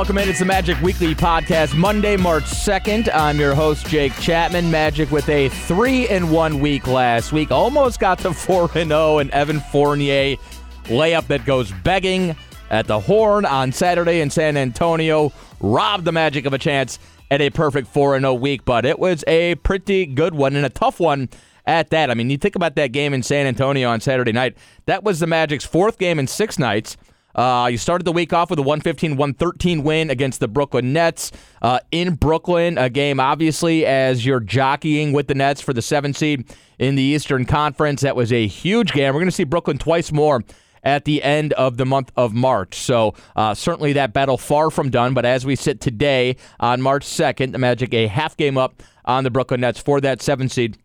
Welcome 0.00 0.16
in. 0.16 0.30
It's 0.30 0.38
the 0.38 0.46
Magic 0.46 0.80
Weekly 0.80 1.14
Podcast, 1.14 1.74
Monday, 1.74 2.16
March 2.16 2.44
2nd. 2.44 3.14
I'm 3.14 3.38
your 3.38 3.54
host, 3.54 3.86
Jake 3.86 4.14
Chapman. 4.14 4.70
Magic 4.70 5.10
with 5.10 5.28
a 5.28 5.50
3 5.50 6.08
and 6.08 6.32
1 6.32 6.58
week 6.58 6.86
last 6.86 7.34
week. 7.34 7.50
Almost 7.50 8.00
got 8.00 8.18
to 8.20 8.32
4 8.32 8.70
and 8.76 8.88
0, 8.88 9.18
and 9.18 9.30
Evan 9.32 9.60
Fournier 9.60 10.36
layup 10.84 11.26
that 11.26 11.44
goes 11.44 11.70
begging 11.84 12.34
at 12.70 12.86
the 12.86 12.98
horn 12.98 13.44
on 13.44 13.72
Saturday 13.72 14.22
in 14.22 14.30
San 14.30 14.56
Antonio 14.56 15.34
robbed 15.60 16.06
the 16.06 16.12
Magic 16.12 16.46
of 16.46 16.54
a 16.54 16.58
chance 16.58 16.98
at 17.30 17.42
a 17.42 17.50
perfect 17.50 17.86
4 17.86 18.18
0 18.18 18.32
week, 18.32 18.64
but 18.64 18.86
it 18.86 18.98
was 18.98 19.22
a 19.26 19.56
pretty 19.56 20.06
good 20.06 20.34
one 20.34 20.56
and 20.56 20.64
a 20.64 20.70
tough 20.70 20.98
one 20.98 21.28
at 21.66 21.90
that. 21.90 22.10
I 22.10 22.14
mean, 22.14 22.30
you 22.30 22.38
think 22.38 22.56
about 22.56 22.74
that 22.76 22.92
game 22.92 23.12
in 23.12 23.22
San 23.22 23.46
Antonio 23.46 23.90
on 23.90 24.00
Saturday 24.00 24.32
night. 24.32 24.56
That 24.86 25.04
was 25.04 25.20
the 25.20 25.26
Magic's 25.26 25.66
fourth 25.66 25.98
game 25.98 26.18
in 26.18 26.26
six 26.26 26.58
nights. 26.58 26.96
Uh, 27.34 27.68
you 27.70 27.78
started 27.78 28.04
the 28.04 28.12
week 28.12 28.32
off 28.32 28.50
with 28.50 28.58
a 28.58 28.62
115 28.62 29.16
113 29.16 29.82
win 29.82 30.10
against 30.10 30.40
the 30.40 30.48
Brooklyn 30.48 30.92
Nets 30.92 31.32
uh, 31.62 31.80
in 31.90 32.14
Brooklyn. 32.14 32.78
A 32.78 32.90
game, 32.90 33.20
obviously, 33.20 33.86
as 33.86 34.24
you're 34.24 34.40
jockeying 34.40 35.12
with 35.12 35.28
the 35.28 35.34
Nets 35.34 35.60
for 35.60 35.72
the 35.72 35.82
seven 35.82 36.12
seed 36.12 36.44
in 36.78 36.94
the 36.94 37.02
Eastern 37.02 37.44
Conference. 37.44 38.02
That 38.02 38.16
was 38.16 38.32
a 38.32 38.46
huge 38.46 38.92
game. 38.92 39.14
We're 39.14 39.20
going 39.20 39.26
to 39.26 39.32
see 39.32 39.44
Brooklyn 39.44 39.78
twice 39.78 40.12
more 40.12 40.42
at 40.82 41.04
the 41.04 41.22
end 41.22 41.52
of 41.52 41.76
the 41.76 41.84
month 41.84 42.10
of 42.16 42.32
March. 42.32 42.76
So, 42.76 43.14
uh, 43.36 43.54
certainly 43.54 43.92
that 43.92 44.12
battle 44.12 44.38
far 44.38 44.70
from 44.70 44.90
done. 44.90 45.12
But 45.12 45.26
as 45.26 45.44
we 45.44 45.54
sit 45.54 45.80
today 45.80 46.36
on 46.58 46.80
March 46.80 47.04
2nd, 47.04 47.52
the 47.52 47.58
Magic 47.58 47.92
a 47.92 48.06
half 48.06 48.36
game 48.36 48.56
up 48.56 48.82
on 49.04 49.24
the 49.24 49.30
Brooklyn 49.30 49.60
Nets 49.60 49.78
for 49.78 50.00
that 50.00 50.22
seven 50.22 50.48
seed 50.48 50.78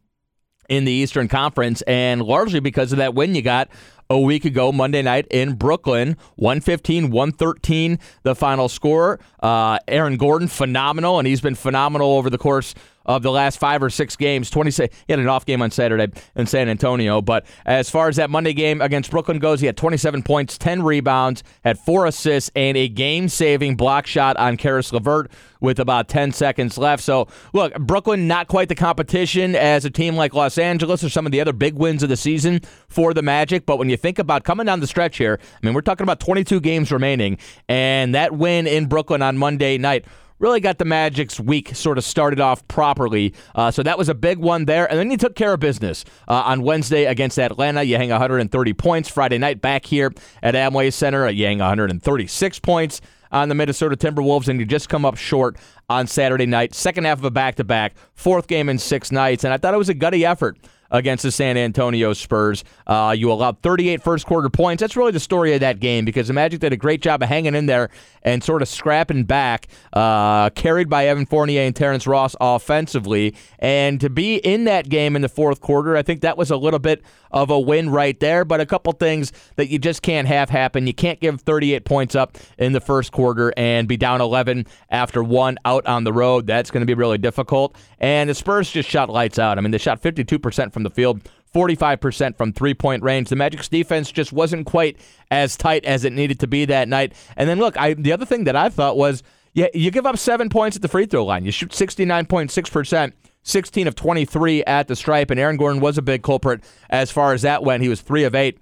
in 0.70 0.86
the 0.86 0.92
Eastern 0.92 1.28
Conference, 1.28 1.82
and 1.84 2.22
largely 2.22 2.60
because 2.60 2.92
of 2.92 2.98
that 2.98 3.14
win 3.14 3.36
you 3.36 3.42
got 3.42 3.70
a 4.10 4.20
week 4.20 4.46
ago, 4.46 4.72
Monday 4.72 5.02
night 5.02 5.28
in 5.32 5.54
Brooklyn. 5.54 6.18
115, 6.36 7.12
113, 7.12 8.00
the 8.24 8.36
final 8.36 8.70
score. 8.70 9.20
Uh, 9.42 9.80
Aaron 9.88 10.18
Gordon, 10.18 10.48
phenomenal, 10.48 11.20
and 11.20 11.28
he's 11.28 11.42
been 11.42 11.56
phenomenal 11.56 12.14
over 12.14 12.30
the 12.30 12.38
course 12.38 12.76
of 13.06 13.24
the 13.24 13.32
last 13.32 13.60
five 13.60 13.82
or 13.84 13.90
six 13.90 14.16
games. 14.16 14.50
20, 14.50 14.72
he 14.72 14.90
had 15.10 15.20
an 15.20 15.28
off 15.28 15.46
game 15.46 15.62
on 15.62 15.72
Saturday 15.72 16.12
in 16.36 16.46
San 16.46 16.70
Antonio. 16.70 17.22
But 17.22 17.46
as 17.66 17.90
far 17.90 18.08
as 18.08 18.16
that 18.18 18.30
Monday 18.30 18.54
game 18.54 18.82
against 18.82 19.12
Brooklyn 19.12 19.40
goes, 19.40 19.60
he 19.60 19.66
had 19.66 19.78
27 19.78 20.24
points, 20.24 20.58
10 20.58 20.84
rebounds, 20.84 21.44
had 21.64 21.80
four 21.80 22.06
assists, 22.06 22.52
and 22.56 22.78
a 22.78 22.88
game 22.88 23.30
saving 23.30 23.76
block 23.76 24.08
shot 24.08 24.38
on 24.38 24.58
Caris 24.58 24.92
LeVert 24.92 25.32
with 25.62 25.80
about 25.80 26.08
10 26.08 26.32
seconds 26.32 26.78
left. 26.78 27.04
So, 27.04 27.28
look, 27.54 27.74
Brooklyn, 27.80 28.28
not 28.28 28.48
quite 28.48 28.70
the 28.70 28.76
competition 28.76 29.56
as 29.56 29.84
a 29.86 29.90
team 29.90 30.16
like 30.16 30.34
Los 30.34 30.58
Angeles 30.58 31.04
or 31.04 31.10
some 31.10 31.26
of 31.26 31.32
the 31.32 31.42
other 31.42 31.54
big 31.54 31.76
wins 31.76 32.04
of 32.04 32.10
the 32.10 32.18
season 32.18 32.62
for 32.88 33.14
the 33.14 33.22
Magic. 33.22 33.66
But 33.66 33.78
when 33.78 33.90
you 33.90 33.98
think 33.98 34.20
about 34.20 34.44
coming 34.44 34.66
down 34.66 34.80
the 34.80 34.88
stretch 34.88 35.18
here, 35.18 35.40
I 35.42 35.66
mean, 35.66 35.74
we're 35.74 35.82
talking 35.82 36.04
about 36.04 36.20
22 36.20 36.60
games 36.60 36.92
remaining, 36.92 37.38
and 37.68 38.16
that 38.16 38.34
win 38.34 38.68
in 38.68 38.86
Brooklyn 38.86 39.22
on 39.22 39.38
Monday 39.38 39.78
night 39.78 40.06
really 40.40 40.60
got 40.60 40.78
the 40.78 40.86
Magic's 40.86 41.40
week 41.40 41.76
sort 41.76 41.98
of 41.98 42.04
started 42.04 42.40
off 42.40 42.68
properly. 42.68 43.34
Uh, 43.54 43.72
so 43.72 43.84
that 43.84 43.98
was 43.98 44.10
a 44.10 44.16
big 44.16 44.38
one 44.38 44.66
there. 44.66 44.90
And 44.90 45.00
then 45.00 45.12
you 45.12 45.18
took 45.18 45.36
care 45.36 45.54
of 45.54 45.60
business 45.60 46.06
uh, 46.28 46.44
on 46.46 46.62
Wednesday 46.62 47.06
against 47.06 47.40
Atlanta. 47.40 47.84
You 47.84 47.98
hang 47.98 48.10
130 48.10 48.74
points. 48.74 49.10
Friday 49.10 49.38
night 49.38 49.62
back 49.62 49.86
here 49.86 50.14
at 50.44 50.56
Amway 50.56 50.92
Center, 50.92 51.30
you 51.30 51.46
hang 51.46 51.60
136 51.60 52.60
points 52.60 53.02
on 53.32 53.50
the 53.50 53.56
Minnesota 53.56 53.96
Timberwolves, 53.98 54.48
and 54.48 54.60
you 54.60 54.66
just 54.66 54.88
come 54.88 55.04
up 55.04 55.18
short 55.18 55.58
on 55.90 56.08
Saturday 56.08 56.46
night. 56.46 56.74
Second 56.74 57.06
half 57.06 57.20
of 57.20 57.26
a 57.26 57.32
back 57.32 57.56
to 57.56 57.64
back, 57.64 57.96
fourth 58.14 58.48
game 58.48 58.70
in 58.70 58.78
six 58.78 59.12
nights. 59.12 59.44
And 59.44 59.54
I 59.54 59.58
thought 59.58 59.74
it 59.74 59.78
was 59.78 59.90
a 59.90 59.94
gutty 59.94 60.26
effort 60.26 60.58
against 60.96 61.24
the 61.24 61.32
San 61.32 61.58
Antonio 61.58 62.14
Spurs. 62.14 62.64
Uh, 62.88 63.14
you 63.18 63.32
allowed 63.32 63.62
38 63.62 64.02
first 64.02 64.26
quarter 64.26 64.50
points. 64.50 64.82
That's 64.82 64.96
really 64.96 65.12
the 65.12 65.20
story 65.20 65.54
of 65.54 65.60
that 65.60 65.80
game 65.80 66.06
because 66.06 66.28
the 66.28 66.34
Magic 66.34 66.62
did 66.62 66.74
a 66.74 66.78
great 66.78 67.02
job 67.02 67.22
of 67.22 67.30
hanging 67.30 67.54
in 67.56 67.66
there 67.66 67.90
and 68.24 68.44
sort 68.44 68.62
of 68.62 68.68
scrapping 68.68 69.24
back, 69.24 69.68
uh, 69.94 70.50
carried 70.52 70.90
by 70.90 71.08
Evan 71.08 71.26
Fournier 71.26 71.62
and 71.62 71.76
Terrence 71.76 72.08
Ross 72.08 72.36
offensively. 72.40 73.36
And 73.60 74.00
to 74.02 74.10
be 74.10 74.38
in 74.38 74.64
that 74.66 74.90
game 74.90 75.16
in 75.16 75.22
the 75.22 75.30
fourth 75.30 75.62
quarter, 75.62 75.98
I 75.98 76.02
think 76.02 76.22
that 76.22 76.38
was 76.38 76.50
a 76.50 76.58
little 76.58 76.80
bit 76.80 77.04
of 77.32 77.50
a 77.50 77.60
win 77.60 77.90
right 77.90 78.20
there. 78.20 78.46
But 78.46 78.62
a 78.62 78.66
couple 78.66 78.94
things 78.94 79.34
that 79.58 79.68
you 79.68 79.78
just 79.78 80.02
can't 80.02 80.28
have 80.28 80.50
happen. 80.50 80.88
You 80.88 80.94
can't 80.94 81.20
give 81.20 81.42
38 81.42 81.86
points 81.86 82.16
up 82.16 82.38
in 82.58 82.72
the 82.72 82.80
first 82.80 83.12
quarter 83.12 83.54
and 83.58 83.88
be 83.88 83.98
down 83.98 84.22
11 84.22 84.66
after 84.90 85.24
one 85.24 85.58
out 85.66 85.86
on 85.86 86.06
the 86.06 86.14
road. 86.14 86.48
That's 86.48 86.72
going 86.72 86.82
to 86.82 86.88
be 86.88 86.94
really 86.94 87.18
difficult. 87.18 87.76
And 88.00 88.30
the 88.30 88.36
Spurs 88.36 88.72
just 88.72 88.90
shot 88.90 89.10
lights 89.10 89.38
out. 89.38 89.58
I 89.58 89.62
mean, 89.62 89.72
they 89.72 89.78
shot 89.78 90.02
52% 90.02 90.74
from 90.74 90.85
the 90.86 90.96
field. 90.96 91.22
45% 91.54 92.36
from 92.36 92.52
three 92.52 92.74
point 92.74 93.02
range. 93.02 93.30
The 93.30 93.38
Magic's 93.38 93.70
defense 93.70 94.12
just 94.12 94.34
wasn't 94.34 94.66
quite 94.66 94.98
as 95.32 95.56
tight 95.56 95.86
as 95.86 96.04
it 96.04 96.12
needed 96.12 96.40
to 96.42 96.48
be 96.48 96.66
that 96.66 96.90
night. 96.90 97.14
And 97.38 97.48
then, 97.50 97.60
look, 97.60 97.78
I, 97.78 97.94
the 97.94 98.12
other 98.12 98.26
thing 98.26 98.44
that 98.44 98.58
I 98.58 98.68
thought 98.68 98.98
was 98.98 99.24
yeah, 99.56 99.68
you 99.74 99.90
give 99.90 100.06
up 100.06 100.18
seven 100.18 100.50
points 100.50 100.76
at 100.76 100.82
the 100.82 100.90
free 100.90 101.06
throw 101.06 101.24
line. 101.24 101.46
You 101.46 101.52
shoot 101.52 101.72
69.6%, 101.72 103.14
16 103.42 103.88
of 103.88 103.96
23 103.96 104.64
at 104.66 104.90
the 104.90 104.98
stripe, 104.98 105.32
and 105.32 105.40
Aaron 105.40 105.56
Gordon 105.56 105.82
was 105.82 105.98
a 105.98 106.02
big 106.02 106.24
culprit 106.24 106.62
as 106.90 107.10
far 107.10 107.32
as 107.32 107.44
that 107.44 107.64
went. 107.64 107.82
He 107.82 107.88
was 107.88 108.02
three 108.02 108.26
of 108.26 108.36
eight 108.36 108.60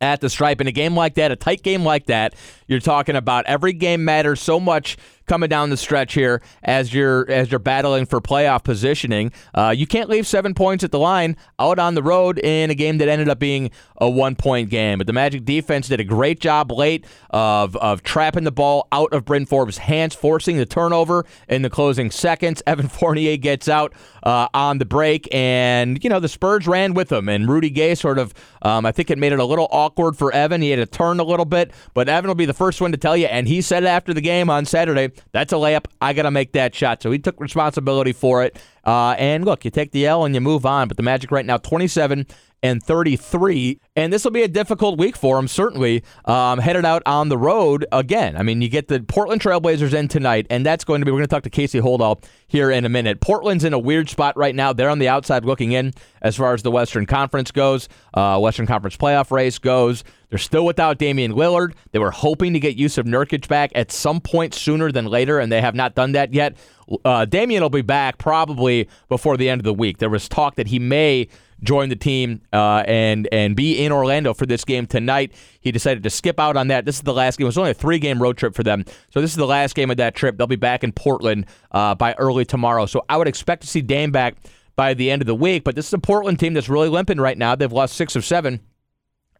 at 0.00 0.22
the 0.22 0.30
stripe. 0.30 0.62
In 0.62 0.66
a 0.66 0.72
game 0.72 0.96
like 0.96 1.14
that, 1.16 1.30
a 1.30 1.36
tight 1.36 1.62
game 1.62 1.84
like 1.84 2.06
that, 2.06 2.34
you're 2.66 2.80
talking 2.80 3.16
about 3.16 3.44
every 3.44 3.74
game 3.74 4.02
matters 4.02 4.40
so 4.40 4.58
much 4.58 4.96
coming 5.28 5.48
down 5.48 5.70
the 5.70 5.76
stretch 5.76 6.14
here 6.14 6.42
as 6.62 6.92
you're 6.92 7.30
as 7.30 7.50
you're 7.50 7.58
battling 7.58 8.06
for 8.06 8.20
playoff 8.20 8.64
positioning. 8.64 9.30
Uh, 9.54 9.72
you 9.76 9.86
can't 9.86 10.08
leave 10.08 10.26
seven 10.26 10.54
points 10.54 10.82
at 10.82 10.90
the 10.90 10.98
line 10.98 11.36
out 11.58 11.78
on 11.78 11.94
the 11.94 12.02
road 12.02 12.38
in 12.38 12.70
a 12.70 12.74
game 12.74 12.98
that 12.98 13.08
ended 13.08 13.28
up 13.28 13.38
being 13.38 13.70
a 13.98 14.08
one 14.08 14.34
point 14.34 14.70
game. 14.70 14.98
But 14.98 15.06
the 15.06 15.12
Magic 15.12 15.44
defense 15.44 15.88
did 15.88 16.00
a 16.00 16.04
great 16.04 16.40
job 16.40 16.72
late 16.72 17.04
of 17.30 17.76
of 17.76 18.02
trapping 18.02 18.44
the 18.44 18.52
ball 18.52 18.88
out 18.90 19.12
of 19.12 19.24
Bryn 19.24 19.46
Forbes' 19.46 19.78
hands, 19.78 20.14
forcing 20.14 20.56
the 20.56 20.66
turnover 20.66 21.26
in 21.48 21.62
the 21.62 21.70
closing 21.70 22.10
seconds. 22.10 22.62
Evan 22.66 22.88
Fournier 22.88 23.36
gets 23.36 23.68
out 23.68 23.94
uh, 24.22 24.48
on 24.54 24.78
the 24.78 24.84
break, 24.84 25.28
and 25.32 26.02
you 26.02 26.10
know 26.10 26.20
the 26.20 26.28
Spurs 26.28 26.66
ran 26.66 26.94
with 26.94 27.12
him, 27.12 27.28
and 27.28 27.48
Rudy 27.48 27.70
Gay 27.70 27.94
sort 27.94 28.18
of 28.18 28.34
um, 28.62 28.86
I 28.86 28.92
think 28.92 29.10
it 29.10 29.18
made 29.18 29.32
it 29.32 29.38
a 29.38 29.44
little 29.44 29.68
awkward 29.70 30.16
for 30.16 30.32
Evan. 30.32 30.62
He 30.62 30.70
had 30.70 30.76
to 30.76 30.86
turn 30.86 31.20
a 31.20 31.24
little 31.24 31.44
bit, 31.44 31.72
but 31.94 32.08
Evan 32.08 32.28
will 32.28 32.34
be 32.34 32.46
the 32.46 32.54
first 32.54 32.80
one 32.80 32.92
to 32.92 32.98
tell 32.98 33.16
you, 33.16 33.26
and 33.26 33.46
he 33.46 33.60
said 33.60 33.84
after 33.84 34.14
the 34.14 34.20
game 34.20 34.50
on 34.50 34.64
Saturday 34.64 35.10
that's 35.32 35.52
a 35.52 35.56
layup. 35.56 35.86
I 36.00 36.12
got 36.12 36.22
to 36.22 36.30
make 36.30 36.52
that 36.52 36.74
shot. 36.74 37.02
So 37.02 37.10
he 37.10 37.18
took 37.18 37.40
responsibility 37.40 38.12
for 38.12 38.42
it. 38.44 38.58
Uh, 38.84 39.14
and 39.18 39.44
look, 39.44 39.64
you 39.64 39.70
take 39.70 39.92
the 39.92 40.06
L 40.06 40.24
and 40.24 40.34
you 40.34 40.40
move 40.40 40.64
on. 40.64 40.88
But 40.88 40.96
the 40.96 41.02
Magic 41.02 41.30
right 41.30 41.44
now, 41.44 41.58
27 41.58 42.26
and 42.62 42.82
33. 42.82 43.80
And 43.96 44.12
this 44.12 44.24
will 44.24 44.30
be 44.30 44.42
a 44.42 44.48
difficult 44.48 44.98
week 44.98 45.16
for 45.16 45.36
them, 45.36 45.48
certainly, 45.48 46.02
um, 46.24 46.58
headed 46.58 46.84
out 46.84 47.02
on 47.06 47.28
the 47.28 47.38
road 47.38 47.86
again. 47.92 48.36
I 48.36 48.42
mean, 48.42 48.60
you 48.60 48.68
get 48.68 48.88
the 48.88 49.00
Portland 49.00 49.40
Trailblazers 49.40 49.94
in 49.94 50.08
tonight, 50.08 50.46
and 50.50 50.64
that's 50.64 50.84
going 50.84 51.00
to 51.00 51.04
be, 51.04 51.10
we're 51.12 51.18
going 51.18 51.28
to 51.28 51.34
talk 51.34 51.44
to 51.44 51.50
Casey 51.50 51.80
Holdahl 51.80 52.22
here 52.46 52.70
in 52.70 52.84
a 52.84 52.88
minute. 52.88 53.20
Portland's 53.20 53.64
in 53.64 53.72
a 53.72 53.78
weird 53.78 54.08
spot 54.08 54.36
right 54.36 54.54
now. 54.54 54.72
They're 54.72 54.90
on 54.90 54.98
the 54.98 55.08
outside 55.08 55.44
looking 55.44 55.72
in 55.72 55.92
as 56.22 56.36
far 56.36 56.54
as 56.54 56.62
the 56.62 56.70
Western 56.70 57.06
Conference 57.06 57.50
goes, 57.50 57.88
uh, 58.14 58.38
Western 58.38 58.66
Conference 58.66 58.96
playoff 58.96 59.30
race 59.30 59.58
goes. 59.58 60.04
They're 60.30 60.38
still 60.38 60.66
without 60.66 60.98
Damian 60.98 61.32
Lillard. 61.32 61.74
They 61.92 61.98
were 61.98 62.10
hoping 62.10 62.52
to 62.52 62.60
get 62.60 62.76
Jusuf 62.76 63.04
Nurkic 63.06 63.48
back 63.48 63.72
at 63.74 63.90
some 63.90 64.20
point 64.20 64.52
sooner 64.54 64.92
than 64.92 65.06
later, 65.06 65.38
and 65.38 65.50
they 65.50 65.60
have 65.60 65.74
not 65.74 65.94
done 65.94 66.12
that 66.12 66.34
yet. 66.34 66.56
Uh, 67.04 67.24
Damian 67.24 67.62
will 67.62 67.70
be 67.70 67.82
back 67.82 68.18
probably 68.18 68.88
before 69.08 69.36
the 69.36 69.48
end 69.48 69.60
of 69.60 69.64
the 69.64 69.74
week. 69.74 69.98
There 69.98 70.10
was 70.10 70.28
talk 70.28 70.56
that 70.56 70.68
he 70.68 70.78
may 70.78 71.28
join 71.62 71.88
the 71.88 71.96
team 71.96 72.42
uh, 72.52 72.84
and 72.86 73.28
and 73.32 73.56
be 73.56 73.84
in 73.84 73.92
Orlando 73.92 74.34
for 74.34 74.46
this 74.46 74.64
game 74.64 74.86
tonight. 74.86 75.32
He 75.60 75.72
decided 75.72 76.02
to 76.02 76.10
skip 76.10 76.38
out 76.38 76.56
on 76.56 76.68
that. 76.68 76.84
This 76.84 76.96
is 76.96 77.02
the 77.02 77.14
last 77.14 77.38
game. 77.38 77.46
It 77.46 77.48
was 77.48 77.58
only 77.58 77.70
a 77.70 77.74
three 77.74 77.98
game 77.98 78.22
road 78.22 78.36
trip 78.36 78.54
for 78.54 78.62
them, 78.62 78.84
so 79.10 79.20
this 79.20 79.30
is 79.30 79.36
the 79.36 79.46
last 79.46 79.74
game 79.74 79.90
of 79.90 79.96
that 79.96 80.14
trip. 80.14 80.36
They'll 80.36 80.46
be 80.46 80.56
back 80.56 80.84
in 80.84 80.92
Portland 80.92 81.46
uh, 81.72 81.94
by 81.94 82.14
early 82.14 82.44
tomorrow. 82.44 82.86
So 82.86 83.04
I 83.08 83.16
would 83.16 83.28
expect 83.28 83.62
to 83.62 83.68
see 83.68 83.80
Dame 83.80 84.12
back 84.12 84.36
by 84.78 84.94
the 84.94 85.10
end 85.10 85.20
of 85.20 85.26
the 85.26 85.34
week. 85.34 85.64
But 85.64 85.74
this 85.74 85.88
is 85.88 85.92
a 85.92 85.98
Portland 85.98 86.38
team 86.38 86.54
that's 86.54 86.68
really 86.68 86.88
limping 86.88 87.18
right 87.18 87.36
now. 87.36 87.54
They've 87.54 87.70
lost 87.70 87.96
six 87.96 88.14
of 88.14 88.24
seven 88.24 88.60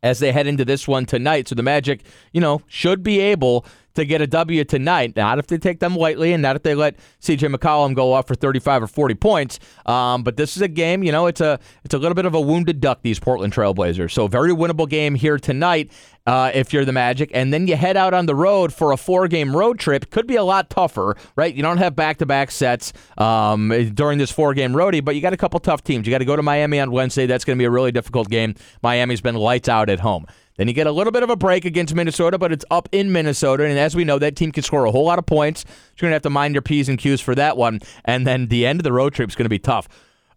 as 0.02 0.19
they 0.19 0.32
head 0.32 0.46
into 0.46 0.64
this 0.64 0.87
one 0.87 1.06
tonight. 1.06 1.48
So 1.48 1.54
the 1.54 1.62
Magic, 1.62 2.02
you 2.32 2.40
know, 2.40 2.62
should 2.66 3.02
be 3.02 3.20
able 3.20 3.64
to 3.94 4.05
get 4.05 4.20
a 4.20 4.26
W 4.26 4.64
tonight. 4.64 5.17
Not 5.17 5.38
if 5.38 5.46
they 5.46 5.58
take 5.58 5.81
them 5.81 5.96
lightly 5.96 6.32
and 6.32 6.43
not 6.43 6.56
if 6.56 6.62
they 6.62 6.75
let 6.75 6.96
CJ 7.20 7.55
McCollum 7.55 7.94
go 7.94 8.12
off 8.12 8.29
for 8.29 8.35
35 8.35 8.85
or 8.85 8.87
40 8.87 9.14
points. 9.14 9.58
Um, 9.87 10.23
but 10.23 10.37
this 10.37 10.56
is 10.56 10.62
a 10.62 10.69
game, 10.69 11.02
you 11.02 11.12
know, 11.12 11.26
it's 11.26 11.40
a 11.40 11.58
it's 11.85 11.94
a 11.94 11.99
little 11.99 12.14
bit 12.14 12.25
of 12.25 12.35
a 12.35 12.40
wounded 12.40 12.81
duck, 12.81 13.00
these 13.02 13.19
Portland 13.19 13.52
Trailblazers. 13.52 14.12
So 14.12 14.29
very 14.29 14.50
winnable 14.52 14.88
game 14.88 15.14
here 15.14 15.38
tonight. 15.38 15.90
Uh, 16.26 16.50
if 16.52 16.75
you're 16.75 16.85
the 16.85 16.93
Magic, 16.93 17.31
and 17.32 17.55
then 17.55 17.67
you 17.67 17.75
head 17.75 17.96
out 17.96 18.12
on 18.12 18.26
the 18.26 18.35
road 18.35 18.70
for 18.70 18.93
a 18.93 18.99
four-game 18.99 19.56
road 19.56 19.79
trip. 19.79 20.11
Could 20.11 20.26
be 20.26 20.37
a 20.37 20.44
lot 20.44 20.69
tougher, 20.69 21.17
right? 21.37 21.55
You 21.55 21.62
don't 21.62 21.79
have 21.79 21.96
back-to-back 21.96 22.50
sets 22.50 22.93
um, 23.17 23.70
during 23.94 24.19
this 24.19 24.31
four-game 24.31 24.75
roadie, 24.75 25.02
but 25.02 25.14
you 25.14 25.23
got 25.23 25.32
a 25.32 25.38
couple 25.38 25.58
tough 25.58 25.82
teams. 25.82 26.06
You 26.06 26.11
got 26.11 26.19
to 26.19 26.26
go 26.26 26.37
to 26.37 26.43
Miami 26.43 26.81
on 26.81 26.90
Wednesday. 26.90 27.25
That's 27.25 27.46
going 27.46 27.56
to 27.56 27.58
be 27.58 27.64
a 27.64 27.70
really 27.70 27.93
difficult 27.93 28.29
game. 28.29 28.56
Miami's 28.82 29.23
been 29.23 29.37
lights 29.37 29.70
out 29.70 29.88
at 29.88 30.00
home. 30.00 30.26
Then 30.58 30.66
you 30.66 30.75
get 30.75 30.87
a 30.87 30.93
little 30.93 31.12
bit 31.12 31.22
of 31.22 31.31
a 31.31 31.37
break 31.37 31.64
against 31.64 31.94
Minnesota, 31.94 32.37
but 32.37 32.52
it's 32.52 32.64
up 32.70 32.88
in 32.93 33.12
Minnesota. 33.12 33.64
And 33.64 33.78
as 33.78 33.96
we 33.96 34.05
know, 34.05 34.19
that 34.19 34.37
team 34.37 34.52
can 34.52 34.64
score 34.64 34.84
a 34.84 34.90
whole 34.90 35.05
lot 35.05 35.19
of 35.19 35.25
points. 35.25 35.64
You're 35.96 36.08
going 36.08 36.10
to 36.10 36.16
have 36.16 36.22
to 36.22 36.31
mind 36.31 36.55
your 36.55 36.62
P's 36.62 36.88
and 36.88 36.99
Q's 36.99 37.20
for 37.20 37.34
that 37.37 37.56
one. 37.56 37.81
And 38.05 38.26
then 38.26 38.49
the 38.49 38.66
end 38.66 38.81
of 38.81 38.84
the 38.84 38.93
road 38.93 39.14
trip 39.14 39.31
is 39.31 39.37
going 39.37 39.46
to 39.46 39.50
be 39.50 39.60
tough. 39.60 39.88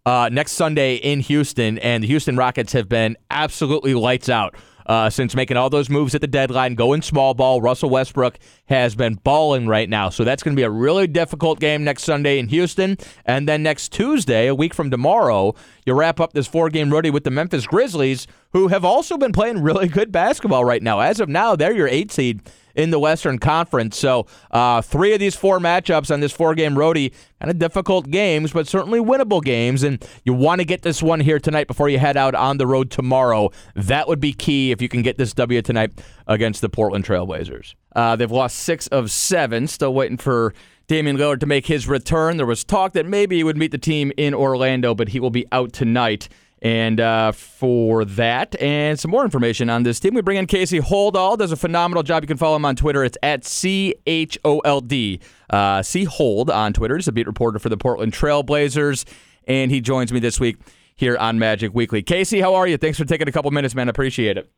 Uh, 0.06 0.28
next 0.32 0.52
Sunday 0.52 0.94
in 0.96 1.20
Houston, 1.20 1.78
and 1.78 2.02
the 2.02 2.08
Houston 2.08 2.36
Rockets 2.36 2.72
have 2.72 2.88
been 2.88 3.16
absolutely 3.30 3.94
lights 3.94 4.28
out 4.28 4.56
uh, 4.86 5.10
since 5.10 5.34
making 5.34 5.56
all 5.56 5.70
those 5.70 5.88
moves 5.88 6.14
at 6.14 6.20
the 6.20 6.26
deadline, 6.26 6.74
going 6.74 7.02
small 7.02 7.34
ball. 7.34 7.60
Russell 7.60 7.90
Westbrook 7.90 8.38
has 8.66 8.94
been 8.94 9.14
balling 9.14 9.66
right 9.66 9.88
now. 9.88 10.08
So 10.08 10.24
that's 10.24 10.42
going 10.42 10.56
to 10.56 10.60
be 10.60 10.64
a 10.64 10.70
really 10.70 11.06
difficult 11.06 11.60
game 11.60 11.84
next 11.84 12.02
Sunday 12.04 12.38
in 12.38 12.48
Houston. 12.48 12.96
And 13.24 13.48
then 13.48 13.62
next 13.62 13.92
Tuesday, 13.92 14.48
a 14.48 14.54
week 14.54 14.74
from 14.74 14.90
tomorrow, 14.90 15.54
you 15.84 15.94
wrap 15.94 16.20
up 16.20 16.32
this 16.32 16.46
four 16.46 16.68
game 16.68 16.90
roadie 16.90 17.12
with 17.12 17.24
the 17.24 17.30
Memphis 17.30 17.66
Grizzlies, 17.66 18.26
who 18.52 18.68
have 18.68 18.84
also 18.84 19.16
been 19.16 19.32
playing 19.32 19.62
really 19.62 19.88
good 19.88 20.12
basketball 20.12 20.64
right 20.64 20.82
now. 20.82 21.00
As 21.00 21.20
of 21.20 21.28
now, 21.28 21.56
they're 21.56 21.74
your 21.74 21.88
eight 21.88 22.12
seed 22.12 22.40
in 22.74 22.90
the 22.90 22.98
Western 22.98 23.38
Conference. 23.38 23.98
So, 23.98 24.26
uh, 24.50 24.80
three 24.82 25.12
of 25.12 25.20
these 25.20 25.34
four 25.34 25.58
matchups 25.58 26.12
on 26.12 26.20
this 26.20 26.32
four 26.32 26.54
game 26.54 26.74
roadie, 26.74 27.12
kind 27.40 27.50
of 27.50 27.58
difficult 27.58 28.10
games, 28.10 28.52
but 28.52 28.66
certainly 28.66 29.00
winnable 29.00 29.42
games. 29.42 29.82
And 29.82 30.04
you 30.24 30.32
want 30.32 30.60
to 30.60 30.64
get 30.64 30.82
this 30.82 31.02
one 31.02 31.20
here 31.20 31.38
tonight 31.38 31.66
before 31.66 31.88
you 31.88 31.98
head 31.98 32.16
out 32.16 32.34
on 32.34 32.58
the 32.58 32.66
road 32.66 32.90
tomorrow. 32.90 33.50
That 33.74 34.08
would 34.08 34.20
be 34.20 34.32
key 34.32 34.70
if 34.70 34.80
you 34.80 34.88
can 34.88 35.02
get 35.02 35.18
this 35.18 35.32
W 35.34 35.60
tonight 35.62 35.92
against 36.26 36.60
the 36.60 36.68
Portland 36.68 37.04
Trailblazers. 37.04 37.74
Uh, 37.94 38.16
they've 38.16 38.30
lost 38.30 38.56
six 38.60 38.86
of 38.88 39.10
seven, 39.10 39.66
still 39.66 39.94
waiting 39.94 40.16
for. 40.16 40.54
Damian 40.92 41.16
Lillard 41.16 41.40
to 41.40 41.46
make 41.46 41.64
his 41.64 41.88
return. 41.88 42.36
There 42.36 42.44
was 42.44 42.64
talk 42.64 42.92
that 42.92 43.06
maybe 43.06 43.38
he 43.38 43.44
would 43.44 43.56
meet 43.56 43.70
the 43.70 43.78
team 43.78 44.12
in 44.18 44.34
Orlando, 44.34 44.94
but 44.94 45.08
he 45.08 45.20
will 45.20 45.30
be 45.30 45.46
out 45.50 45.72
tonight. 45.72 46.28
And 46.60 47.00
uh, 47.00 47.32
for 47.32 48.04
that 48.04 48.54
and 48.60 49.00
some 49.00 49.10
more 49.10 49.24
information 49.24 49.70
on 49.70 49.84
this 49.84 49.98
team, 49.98 50.12
we 50.12 50.20
bring 50.20 50.36
in 50.36 50.46
Casey 50.46 50.80
Holdahl. 50.80 51.38
Does 51.38 51.50
a 51.50 51.56
phenomenal 51.56 52.02
job. 52.02 52.22
You 52.22 52.26
can 52.26 52.36
follow 52.36 52.56
him 52.56 52.66
on 52.66 52.76
Twitter. 52.76 53.02
It's 53.04 53.16
at 53.22 53.46
C 53.46 53.94
H 54.06 54.38
O 54.44 54.58
L 54.58 54.82
D. 54.82 55.18
Uh, 55.48 55.82
C 55.82 56.04
Hold 56.04 56.50
on 56.50 56.74
Twitter. 56.74 56.96
He's 56.96 57.08
a 57.08 57.12
beat 57.12 57.26
reporter 57.26 57.58
for 57.58 57.70
the 57.70 57.78
Portland 57.78 58.12
Trailblazers. 58.12 59.06
And 59.48 59.70
he 59.70 59.80
joins 59.80 60.12
me 60.12 60.20
this 60.20 60.38
week 60.38 60.58
here 60.94 61.16
on 61.16 61.38
Magic 61.38 61.72
Weekly. 61.74 62.02
Casey, 62.02 62.42
how 62.42 62.54
are 62.54 62.66
you? 62.66 62.76
Thanks 62.76 62.98
for 62.98 63.06
taking 63.06 63.28
a 63.28 63.32
couple 63.32 63.50
minutes, 63.50 63.74
man. 63.74 63.88
I 63.88 63.90
appreciate 63.90 64.36
it. 64.36 64.52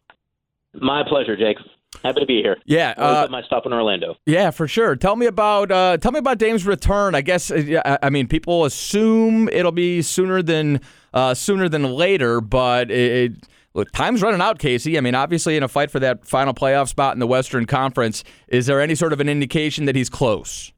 My 0.75 1.05
pleasure, 1.09 1.37
Jake. 1.37 1.59
Happy 2.03 2.21
to 2.21 2.27
be 2.27 2.43
here. 2.43 2.57
Yeah, 2.65 2.95
uh, 2.97 3.29
my 3.31 3.43
stop 3.43 3.67
in 3.67 3.73
Orlando. 3.73 4.17
Yeah, 4.27 4.51
for 4.51 4.67
sure. 4.69 4.97
Tell 4.97 5.17
me 5.17 5.27
about 5.27 5.71
uh, 5.71 5.97
tell 5.99 6.13
me 6.13 6.19
about 6.19 6.39
Dame's 6.39 6.67
return. 6.67 7.15
I 7.15 7.21
guess 7.21 7.51
uh, 7.51 7.99
I 8.03 8.11
mean 8.11 8.27
people 8.27 8.65
assume 8.65 9.49
it'll 9.49 9.73
be 9.73 10.03
sooner 10.03 10.43
than 10.43 10.81
uh, 11.13 11.35
sooner 11.35 11.69
than 11.69 11.85
later, 11.85 12.41
but 12.41 12.91
it, 12.91 13.33
it, 13.33 13.49
look, 13.75 13.91
time's 13.93 14.23
running 14.23 14.41
out, 14.41 14.59
Casey. 14.59 14.99
I 14.99 15.01
mean, 15.01 15.15
obviously, 15.15 15.57
in 15.57 15.63
a 15.63 15.69
fight 15.69 15.91
for 15.91 16.01
that 16.01 16.27
final 16.27 16.53
playoff 16.53 16.89
spot 16.89 17.15
in 17.15 17.21
the 17.21 17.27
Western 17.27 17.67
Conference, 17.67 18.25
is 18.49 18.67
there 18.67 18.81
any 18.81 18.95
sort 18.95 19.13
of 19.13 19.21
an 19.21 19.29
indication 19.29 19.85
that 19.87 19.97
he's 19.97 20.11
close? 20.11 20.73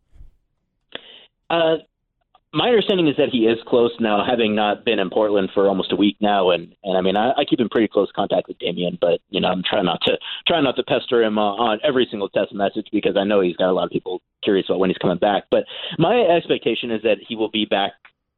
Uh, 1.49 1.77
my 2.57 2.69
understanding 2.69 3.07
is 3.07 3.17
that 3.19 3.29
he 3.31 3.41
is 3.41 3.59
close 3.67 3.93
now, 4.01 4.25
having 4.25 4.55
not 4.55 4.83
been 4.83 4.99
in 4.99 5.11
Portland 5.11 5.51
for 5.53 5.69
almost 5.69 5.93
a 5.93 5.97
week 5.97 6.17
now, 6.21 6.51
and 6.51 6.75
and 6.83 6.97
I 6.97 7.03
mean 7.03 7.15
I, 7.15 7.33
I 7.33 7.45
keep 7.45 7.61
in 7.61 7.69
pretty 7.69 7.87
close 7.87 8.09
contact 8.17 8.49
with 8.49 8.59
Damian, 8.59 8.97
but 8.99 9.21
you 9.29 9.41
know 9.41 9.49
I'm 9.49 9.63
trying 9.63 9.85
not 9.85 10.01
to 10.07 10.17
try 10.49 10.61
not 10.63 10.75
to 10.77 10.83
pester 10.83 11.23
him 11.23 11.39
uh, 11.39 11.43
on 11.43 11.79
every 11.85 12.09
single 12.11 12.31
text 12.31 12.55
message 12.55 12.87
because 12.91 13.15
I 13.17 13.25
know 13.25 13.43
he's 13.43 13.57
got 13.57 13.69
a 13.69 13.73
lot 13.73 13.85
of 13.85 13.91
people 13.91 14.23
curious 14.43 14.67
about 14.69 14.79
when 14.79 14.89
he's 14.89 14.97
coming 14.97 15.19
back. 15.19 15.45
But 15.51 15.65
my 15.99 16.17
expectation 16.17 16.91
is 16.91 17.03
that 17.03 17.19
he 17.27 17.37
will 17.37 17.51
be 17.51 17.67
back 17.67 17.93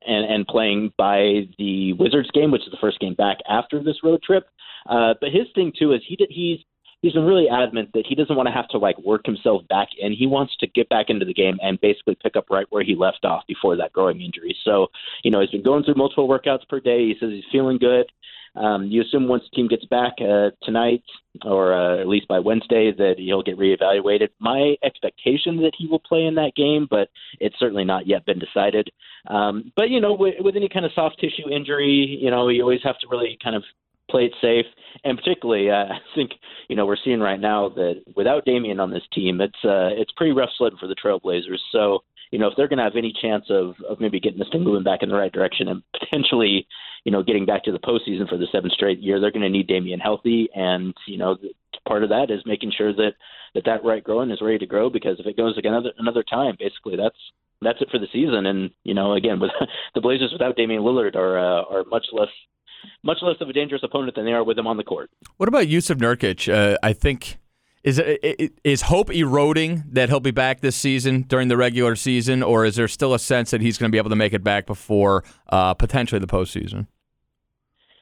and 0.04 0.24
and 0.24 0.46
playing 0.46 0.92
by 0.98 1.48
the 1.56 1.92
Wizards 1.92 2.30
game, 2.32 2.50
which 2.50 2.62
is 2.62 2.72
the 2.72 2.78
first 2.80 2.98
game 2.98 3.14
back 3.14 3.38
after 3.48 3.82
this 3.82 4.02
road 4.02 4.20
trip. 4.22 4.48
Uh, 4.88 5.14
but 5.20 5.30
his 5.30 5.46
thing 5.54 5.72
too 5.78 5.92
is 5.92 6.00
he 6.06 6.16
did, 6.16 6.28
he's 6.30 6.58
he's 7.02 7.12
been 7.12 7.24
really 7.24 7.48
adamant 7.48 7.90
that 7.94 8.06
he 8.08 8.14
doesn't 8.14 8.36
want 8.36 8.48
to 8.48 8.52
have 8.52 8.68
to 8.68 8.78
like 8.78 8.98
work 8.98 9.24
himself 9.24 9.62
back 9.68 9.88
in. 9.98 10.12
He 10.12 10.26
wants 10.26 10.56
to 10.60 10.66
get 10.66 10.88
back 10.88 11.06
into 11.08 11.24
the 11.24 11.34
game 11.34 11.58
and 11.62 11.80
basically 11.80 12.16
pick 12.22 12.36
up 12.36 12.50
right 12.50 12.66
where 12.70 12.84
he 12.84 12.94
left 12.94 13.24
off 13.24 13.44
before 13.46 13.76
that 13.76 13.92
groin 13.92 14.20
injury. 14.20 14.56
So, 14.64 14.88
you 15.22 15.30
know, 15.30 15.40
he's 15.40 15.50
been 15.50 15.62
going 15.62 15.84
through 15.84 15.94
multiple 15.94 16.28
workouts 16.28 16.68
per 16.68 16.80
day. 16.80 17.06
He 17.06 17.16
says 17.20 17.30
he's 17.30 17.44
feeling 17.52 17.78
good. 17.78 18.06
Um, 18.56 18.86
you 18.86 19.02
assume 19.02 19.28
once 19.28 19.44
the 19.44 19.54
team 19.54 19.68
gets 19.68 19.84
back 19.84 20.14
uh, 20.20 20.50
tonight, 20.62 21.04
or 21.44 21.72
uh, 21.72 22.00
at 22.00 22.08
least 22.08 22.26
by 22.26 22.40
Wednesday, 22.40 22.90
that 22.96 23.14
he'll 23.18 23.42
get 23.42 23.58
reevaluated. 23.58 24.30
My 24.40 24.74
expectation 24.82 25.58
that 25.58 25.72
he 25.78 25.86
will 25.86 26.00
play 26.00 26.24
in 26.24 26.34
that 26.36 26.52
game, 26.56 26.88
but 26.90 27.08
it's 27.38 27.58
certainly 27.58 27.84
not 27.84 28.08
yet 28.08 28.24
been 28.24 28.40
decided. 28.40 28.90
Um, 29.28 29.72
but 29.76 29.90
you 29.90 30.00
know, 30.00 30.14
with, 30.14 30.36
with 30.40 30.56
any 30.56 30.68
kind 30.68 30.84
of 30.84 30.92
soft 30.94 31.20
tissue 31.20 31.50
injury, 31.50 32.18
you 32.20 32.30
know, 32.30 32.48
you 32.48 32.62
always 32.62 32.82
have 32.82 32.98
to 33.00 33.08
really 33.08 33.38
kind 33.42 33.54
of 33.54 33.62
play 34.10 34.24
it 34.24 34.34
safe. 34.40 34.66
And 35.04 35.18
particularly, 35.18 35.70
uh, 35.70 35.74
I 35.94 35.98
think 36.14 36.32
you 36.68 36.76
know 36.76 36.86
we're 36.86 36.96
seeing 37.04 37.20
right 37.20 37.40
now 37.40 37.68
that 37.70 38.02
without 38.16 38.44
Damian 38.44 38.80
on 38.80 38.90
this 38.90 39.02
team, 39.12 39.40
it's 39.40 39.64
uh, 39.64 39.90
it's 39.92 40.12
pretty 40.12 40.32
rough 40.32 40.50
sledding 40.56 40.78
for 40.78 40.86
the 40.86 40.96
Trailblazers. 40.96 41.60
So 41.72 42.00
you 42.30 42.38
know 42.38 42.48
if 42.48 42.54
they're 42.56 42.68
going 42.68 42.78
to 42.78 42.84
have 42.84 42.96
any 42.96 43.14
chance 43.20 43.46
of 43.50 43.74
of 43.88 44.00
maybe 44.00 44.20
getting 44.20 44.38
this 44.38 44.48
thing 44.50 44.64
moving 44.64 44.84
back 44.84 45.02
in 45.02 45.08
the 45.08 45.16
right 45.16 45.32
direction 45.32 45.68
and 45.68 45.82
potentially 45.98 46.66
you 47.04 47.12
know 47.12 47.22
getting 47.22 47.46
back 47.46 47.64
to 47.64 47.72
the 47.72 47.78
postseason 47.78 48.28
for 48.28 48.38
the 48.38 48.48
seventh 48.52 48.72
straight 48.72 48.98
year, 48.98 49.20
they're 49.20 49.30
going 49.30 49.42
to 49.42 49.48
need 49.48 49.66
Damian 49.66 50.00
healthy. 50.00 50.48
And 50.54 50.94
you 51.06 51.18
know 51.18 51.36
part 51.86 52.02
of 52.02 52.10
that 52.10 52.30
is 52.30 52.42
making 52.44 52.72
sure 52.76 52.92
that 52.92 53.12
that 53.54 53.64
that 53.64 53.84
right 53.84 54.04
groin 54.04 54.30
is 54.30 54.42
ready 54.42 54.58
to 54.58 54.66
grow 54.66 54.90
because 54.90 55.18
if 55.18 55.26
it 55.26 55.36
goes 55.36 55.58
another 55.62 55.92
another 55.98 56.22
time, 56.22 56.56
basically 56.58 56.96
that's 56.96 57.16
that's 57.62 57.80
it 57.80 57.90
for 57.90 57.98
the 57.98 58.06
season. 58.12 58.46
And 58.46 58.70
you 58.84 58.94
know, 58.94 59.14
again, 59.14 59.40
with 59.40 59.50
the 59.94 60.00
Blazers 60.00 60.32
without 60.32 60.56
Damian 60.56 60.82
Lillard 60.82 61.16
are 61.16 61.38
uh, 61.38 61.62
are 61.64 61.84
much 61.84 62.06
less 62.12 62.28
much 63.02 63.18
less 63.22 63.36
of 63.40 63.48
a 63.48 63.52
dangerous 63.52 63.82
opponent 63.82 64.14
than 64.16 64.24
they 64.24 64.32
are 64.32 64.44
with 64.44 64.58
him 64.58 64.66
on 64.66 64.76
the 64.76 64.84
court. 64.84 65.10
What 65.36 65.48
about 65.48 65.66
Jusuf 65.66 65.98
Nurkic? 65.98 66.52
Uh, 66.52 66.76
I 66.82 66.92
think 66.92 67.38
is 67.84 68.00
is 68.64 68.82
hope 68.82 69.10
eroding 69.10 69.84
that 69.90 70.08
he'll 70.08 70.20
be 70.20 70.30
back 70.30 70.60
this 70.60 70.76
season 70.76 71.22
during 71.22 71.48
the 71.48 71.56
regular 71.56 71.96
season, 71.96 72.42
or 72.42 72.64
is 72.64 72.76
there 72.76 72.88
still 72.88 73.14
a 73.14 73.18
sense 73.18 73.50
that 73.50 73.60
he's 73.60 73.78
going 73.78 73.90
to 73.90 73.92
be 73.92 73.98
able 73.98 74.10
to 74.10 74.16
make 74.16 74.32
it 74.32 74.42
back 74.42 74.66
before 74.66 75.24
uh, 75.48 75.74
potentially 75.74 76.18
the 76.18 76.26
postseason? 76.26 76.86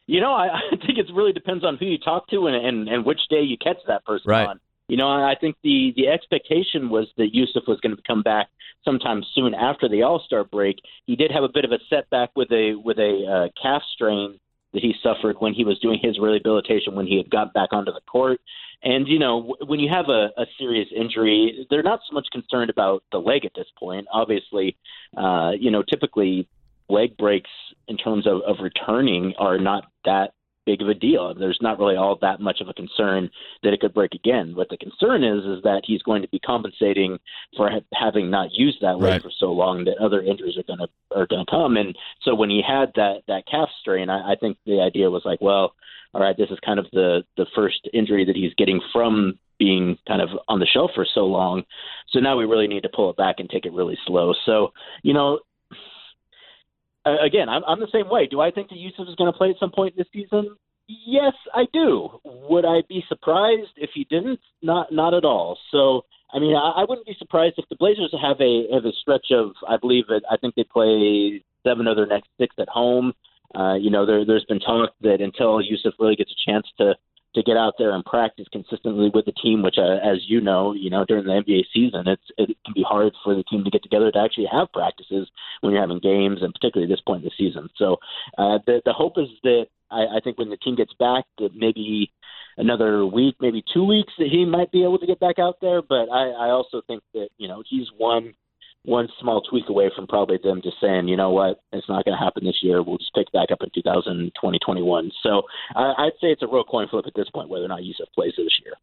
You 0.07 0.21
know, 0.21 0.33
I, 0.33 0.47
I 0.73 0.77
think 0.85 0.99
it 0.99 1.07
really 1.15 1.33
depends 1.33 1.65
on 1.65 1.77
who 1.77 1.87
you 1.87 1.99
talk 1.99 2.29
to 2.29 2.47
and, 2.47 2.57
and, 2.57 2.89
and 2.89 3.05
which 3.05 3.21
day 3.29 3.43
you 3.43 3.57
catch 3.59 3.79
that 3.87 4.05
person 4.05 4.31
right. 4.31 4.49
on. 4.49 4.61
You 4.89 4.97
know, 4.97 5.09
I 5.09 5.35
think 5.41 5.57
the 5.65 5.93
the 5.97 6.09
expectation 6.09 6.91
was 6.91 7.09
that 7.17 7.33
Jusuf 7.35 7.67
was 7.67 7.81
going 7.81 7.97
to 7.97 8.03
come 8.07 8.23
back 8.23 8.49
sometime 8.85 9.25
soon 9.35 9.53
after 9.53 9.89
the 9.89 10.03
All 10.03 10.23
Star 10.25 10.45
break. 10.45 10.77
He 11.07 11.17
did 11.17 11.33
have 11.33 11.43
a 11.43 11.49
bit 11.49 11.65
of 11.65 11.73
a 11.73 11.79
setback 11.91 12.31
with 12.37 12.51
a 12.53 12.77
with 12.77 12.99
a 12.99 13.51
uh, 13.53 13.61
calf 13.61 13.83
strain 13.95 14.39
that 14.73 14.83
he 14.83 14.95
suffered 15.03 15.37
when 15.39 15.55
he 15.55 15.65
was 15.65 15.79
doing 15.79 15.99
his 16.03 16.19
rehabilitation 16.19 16.95
when 16.95 17.07
he 17.07 17.17
had 17.17 17.31
got 17.31 17.55
back 17.55 17.73
onto 17.73 17.93
the 17.93 18.01
court. 18.11 18.41
And 18.83 19.09
you 19.09 19.19
know, 19.19 19.57
when 19.67 19.81
you 19.81 19.89
have 19.89 20.09
a, 20.09 20.31
a 20.37 20.47
serious 20.59 20.89
injury, 20.95 21.67
they're 21.71 21.83
not 21.83 22.01
so 22.09 22.15
much 22.15 22.27
concerned 22.33 22.71
about 22.71 23.03
the 23.11 23.19
leg 23.19 23.45
at 23.45 23.53
this 23.55 23.67
point. 23.79 24.07
Obviously, 24.13 24.77
uh, 25.17 25.53
you 25.59 25.71
know, 25.71 25.83
typically 25.83 26.49
leg 26.89 27.17
breaks 27.17 27.51
in 27.89 27.97
terms 27.97 28.27
of, 28.27 28.43
of 28.47 28.57
returning 28.61 29.35
are 29.39 29.59
not 29.59 29.85
that 30.05 30.35
big 30.67 30.83
of 30.83 30.89
a 30.89 30.95
deal. 30.95 31.33
There's 31.33 31.59
not 31.63 31.79
really 31.79 31.97
all 31.97 32.19
that 32.21 32.41
much 32.41 32.61
of 32.61 32.69
a 32.69 32.75
concern 32.75 33.31
that 33.63 33.73
it 33.73 33.81
could 33.81 33.95
break 33.95 34.13
again. 34.15 34.55
What 34.55 34.69
the 34.69 34.77
concern 34.77 35.25
is 35.25 35.45
is 35.45 35.63
that 35.63 35.83
he's 35.85 36.03
going 36.03 36.23
to 36.23 36.29
be 36.29 36.41
compensating 36.41 37.19
for 37.57 37.71
ha- 37.71 37.81
having 37.95 38.29
not 38.29 38.49
used 38.53 38.79
that 38.83 38.99
leg 38.99 39.13
right. 39.13 39.23
for 39.23 39.31
so 39.39 39.53
long 39.53 39.85
that 39.85 39.97
other 39.99 40.21
injuries 40.21 40.59
are 40.59 40.65
going 40.65 40.81
to 40.81 41.17
are 41.17 41.27
going 41.27 41.45
to 41.47 41.51
come. 41.51 41.77
And 41.77 41.97
so 42.23 42.35
when 42.35 42.51
he 42.51 42.63
had 42.67 42.93
that 42.97 43.23
that 43.29 43.47
calf 43.51 43.69
strain, 43.81 44.11
I, 44.11 44.33
I 44.33 44.35
think 44.35 44.59
the 44.67 44.81
idea 44.81 45.09
was 45.09 45.23
like, 45.25 45.41
well, 45.41 45.75
all 46.13 46.21
right, 46.21 46.37
this 46.37 46.51
is 46.51 46.59
kind 46.65 46.79
of 46.79 46.87
the 46.93 47.23
the 47.37 47.47
first 47.55 47.89
injury 47.95 48.25
that 48.25 48.37
he's 48.37 48.55
getting 48.55 48.81
from 48.93 49.39
being 49.59 49.97
kind 50.07 50.21
of 50.21 50.29
on 50.49 50.61
the 50.61 50.67
shelf 50.67 50.91
for 50.95 51.07
so 51.15 51.21
long. 51.21 51.63
So 52.11 52.21
now 52.21 52.37
we 52.37 52.45
really 52.45 52.67
need 52.67 52.83
to 52.83 52.91
pull 52.95 53.11
it 53.11 53.17
back 53.17 53.37
and 53.39 53.49
take 53.49 53.65
it 53.65 53.73
really 53.73 53.99
slow. 54.07 54.35
So, 54.45 54.73
you 55.03 55.15
know, 55.15 55.41
again, 57.07 57.49
I'm, 57.49 57.63
I'm 57.67 57.81
the 57.81 57.89
same 57.93 58.09
way. 58.09 58.27
Do 58.27 58.41
I 58.41 58.51
think 58.51 58.69
that 58.69 58.77
Jusuf 58.77 59.09
is 59.09 59.15
going 59.17 59.33
to 59.33 59.37
play 59.37 59.51
at 59.51 59.57
some 59.61 59.71
point 59.71 59.97
this 59.97 60.07
season? 60.13 60.57
Yes, 60.89 61.33
I 61.55 61.65
do. 61.73 62.21
Would 62.25 62.65
I 62.65 62.83
be 62.89 63.03
surprised 63.09 63.73
if 63.77 63.91
he 63.95 64.05
didn't? 64.05 64.41
Not, 64.63 64.93
not 64.93 65.15
at 65.15 65.25
all. 65.25 65.59
So, 65.73 66.03
I 66.33 66.39
mean, 66.39 66.55
I, 66.55 66.83
I 66.83 66.85
wouldn't 66.89 67.07
be 67.07 67.17
surprised 67.19 67.55
if 67.59 67.69
the 67.69 67.77
Blazers 67.77 68.15
have 68.21 68.41
a 68.41 68.73
have 68.73 68.85
a 68.85 68.93
stretch 69.01 69.27
of, 69.33 69.53
I 69.69 69.77
believe 69.77 70.05
it. 70.11 70.23
I 70.31 70.37
think 70.37 70.55
they 70.55 70.65
play 70.65 71.43
seven 71.65 71.87
of 71.87 71.97
their 71.97 72.07
next 72.07 72.29
six 72.39 72.55
at 72.59 72.69
home. 72.69 73.13
Uh, 73.55 73.75
you 73.75 73.91
know, 73.91 74.07
there, 74.07 74.25
there's 74.25 74.45
been 74.45 74.61
talk 74.61 74.91
that 75.01 75.21
until 75.21 75.59
Jusuf 75.59 75.95
really 75.99 76.17
gets 76.17 76.31
a 76.31 76.51
chance 76.51 76.67
to 76.79 76.95
to 77.37 77.43
get 77.43 77.57
out 77.57 77.75
there 77.79 77.93
and 77.93 78.05
practice 78.05 78.47
consistently 78.51 79.11
with 79.13 79.27
the 79.27 79.33
team, 79.33 79.63
which, 79.63 79.77
uh, 79.79 80.01
as 80.03 80.19
you 80.27 80.41
know, 80.41 80.73
you 80.73 80.89
know 80.89 81.05
during 81.05 81.25
the 81.25 81.31
NBA 81.31 81.65
season, 81.73 82.09
it's 82.09 82.23
it 82.39 82.57
can 82.65 82.75
be 82.75 82.83
hard 82.83 83.13
for 83.23 83.35
the 83.35 83.45
team 83.45 83.63
to 83.63 83.71
get 83.71 83.83
together 83.83 84.11
to 84.11 84.19
actually 84.19 84.49
have 84.51 84.73
practices 84.73 85.29
when 85.61 85.73
you're 85.73 85.83
having 85.83 86.01
games, 86.01 86.41
and 86.43 86.55
particularly 86.55 86.91
at 86.91 86.95
this 86.97 87.03
point 87.07 87.23
in 87.23 87.31
the 87.31 87.37
season. 87.37 87.69
So 87.77 87.99
uh, 88.39 88.59
the 88.67 88.81
the 88.85 88.95
hope 88.95 89.19
is 89.19 89.29
that 89.43 89.67
I, 89.91 90.17
I 90.17 90.21
think 90.25 90.39
when 90.39 90.51
the 90.51 90.57
team 90.57 90.77
gets 90.77 90.95
back, 90.95 91.25
that 91.39 91.55
maybe 91.55 92.11
another 92.57 93.05
week, 93.05 93.37
maybe 93.41 93.63
two 93.73 93.85
weeks, 93.85 94.13
that 94.19 94.29
he 94.29 94.47
might 94.47 94.73
be 94.73 94.83
able 94.83 94.99
to 94.99 95.07
get 95.07 95.21
back 95.21 95.39
out 95.39 95.57
there. 95.61 95.83
But 95.83 96.09
I, 96.11 96.31
I 96.31 96.51
also 96.51 96.81
think 96.87 97.03
that 97.13 97.29
you 97.37 97.49
know 97.49 97.63
he's 97.69 97.87
one 97.97 98.35
one 98.87 99.09
small 99.21 99.43
tweak 99.43 99.69
away 99.69 99.91
from 99.95 100.07
probably 100.07 100.39
them 100.43 100.63
just 100.63 100.77
saying, 100.81 101.09
you 101.09 101.17
know 101.17 101.31
what, 101.31 101.61
it's 101.73 101.89
not 101.89 102.05
going 102.05 102.17
to 102.17 102.25
happen 102.25 102.45
this 102.45 102.63
year. 102.63 102.83
We'll 102.83 102.99
just 102.99 103.15
pick 103.15 103.31
back 103.33 103.49
up 103.51 103.59
in 103.61 103.71
2020, 103.75 104.59
21. 104.59 105.13
So 105.23 105.43
I, 105.75 105.93
I'd 105.99 106.13
say 106.21 106.29
it's 106.29 106.43
a 106.43 106.47
real 106.47 106.65
coin 106.65 106.87
flip 106.89 107.05
at 107.07 107.15
this 107.15 107.29
point 107.35 107.49
whether 107.49 107.65
or 107.65 107.69
not 107.69 107.81
Jusuf 107.81 108.13
plays 108.15 108.35
this 108.37 108.61
year. 108.65 108.75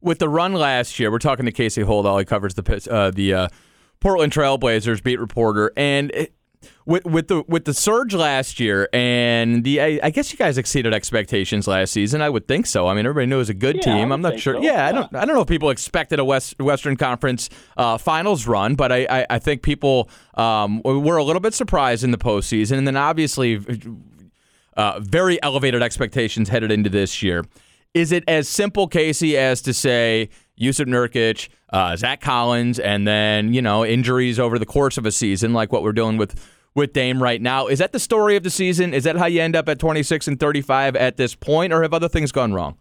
With 0.00 0.18
the 0.18 0.28
run 0.28 0.52
last 0.52 1.00
year, 1.00 1.10
we're 1.10 1.18
talking 1.18 1.46
to 1.46 1.52
Casey 1.52 1.82
Holdahl. 1.82 2.18
He 2.18 2.26
covers 2.26 2.54
the 2.54 2.88
uh, 2.90 3.10
the 3.10 3.32
uh, 3.32 3.48
Portland 4.00 4.32
Trailblazers 4.32 5.02
beat 5.02 5.18
reporter, 5.18 5.72
and 5.78 6.10
it, 6.10 6.34
with 6.86 7.04
with 7.04 7.28
the 7.28 7.44
with 7.48 7.64
the 7.64 7.74
surge 7.74 8.14
last 8.14 8.60
year, 8.60 8.88
and 8.92 9.64
the 9.64 9.80
I, 9.80 10.00
I, 10.02 10.10
guess 10.10 10.32
you 10.32 10.38
guys 10.38 10.58
exceeded 10.58 10.92
expectations 10.92 11.66
last 11.66 11.92
season. 11.92 12.22
I 12.22 12.28
would 12.28 12.46
think 12.48 12.66
so. 12.66 12.86
I 12.88 12.94
mean, 12.94 13.06
everybody 13.06 13.26
knew 13.26 13.36
it 13.36 13.38
was 13.38 13.50
a 13.50 13.54
good 13.54 13.76
yeah, 13.76 13.82
team. 13.82 14.12
I'm 14.12 14.20
not 14.20 14.38
sure. 14.38 14.54
So. 14.54 14.62
Yeah, 14.62 14.72
yeah, 14.72 14.86
I 14.86 14.92
don't 14.92 15.14
I 15.14 15.24
don't 15.24 15.34
know 15.34 15.42
if 15.42 15.48
people 15.48 15.70
expected 15.70 16.18
a 16.18 16.24
West 16.24 16.58
Western 16.60 16.96
Conference 16.96 17.50
uh, 17.76 17.98
Finals 17.98 18.46
run, 18.46 18.74
but 18.74 18.92
I 18.92 19.06
I, 19.08 19.26
I 19.30 19.38
think 19.38 19.62
people 19.62 20.08
um, 20.34 20.82
were 20.82 21.16
a 21.16 21.24
little 21.24 21.40
bit 21.40 21.54
surprised 21.54 22.04
in 22.04 22.10
the 22.10 22.18
postseason, 22.18 22.78
and 22.78 22.86
then 22.86 22.96
obviously. 22.96 23.60
Uh, 24.76 24.98
very 24.98 25.40
elevated 25.40 25.84
expectations 25.84 26.48
headed 26.48 26.72
into 26.72 26.90
this 26.90 27.22
year. 27.22 27.44
Is 27.94 28.10
it 28.10 28.24
as 28.26 28.48
simple, 28.48 28.88
Casey, 28.88 29.38
as 29.38 29.62
to 29.62 29.72
say 29.72 30.30
Jusuf 30.60 30.86
Nurkic, 30.86 31.48
uh, 31.70 31.96
Zach 31.96 32.20
Collins, 32.20 32.78
and 32.78 33.06
then 33.06 33.52
you 33.52 33.62
know 33.62 33.84
injuries 33.84 34.38
over 34.38 34.58
the 34.58 34.66
course 34.66 34.96
of 34.98 35.06
a 35.06 35.12
season, 35.12 35.52
like 35.52 35.72
what 35.72 35.82
we're 35.82 35.92
doing 35.92 36.16
with 36.16 36.34
with 36.74 36.92
Dame 36.92 37.22
right 37.22 37.40
now? 37.40 37.68
Is 37.68 37.78
that 37.78 37.92
the 37.92 38.00
story 38.00 38.36
of 38.36 38.42
the 38.42 38.50
season? 38.50 38.94
Is 38.94 39.04
that 39.04 39.16
how 39.16 39.26
you 39.26 39.40
end 39.40 39.56
up 39.56 39.68
at 39.68 39.78
26 39.78 40.28
and 40.28 40.40
35 40.40 40.96
at 40.96 41.16
this 41.16 41.34
point, 41.34 41.72
or 41.72 41.82
have 41.82 41.94
other 41.94 42.08
things 42.08 42.32
gone 42.32 42.52
wrong? 42.52 42.76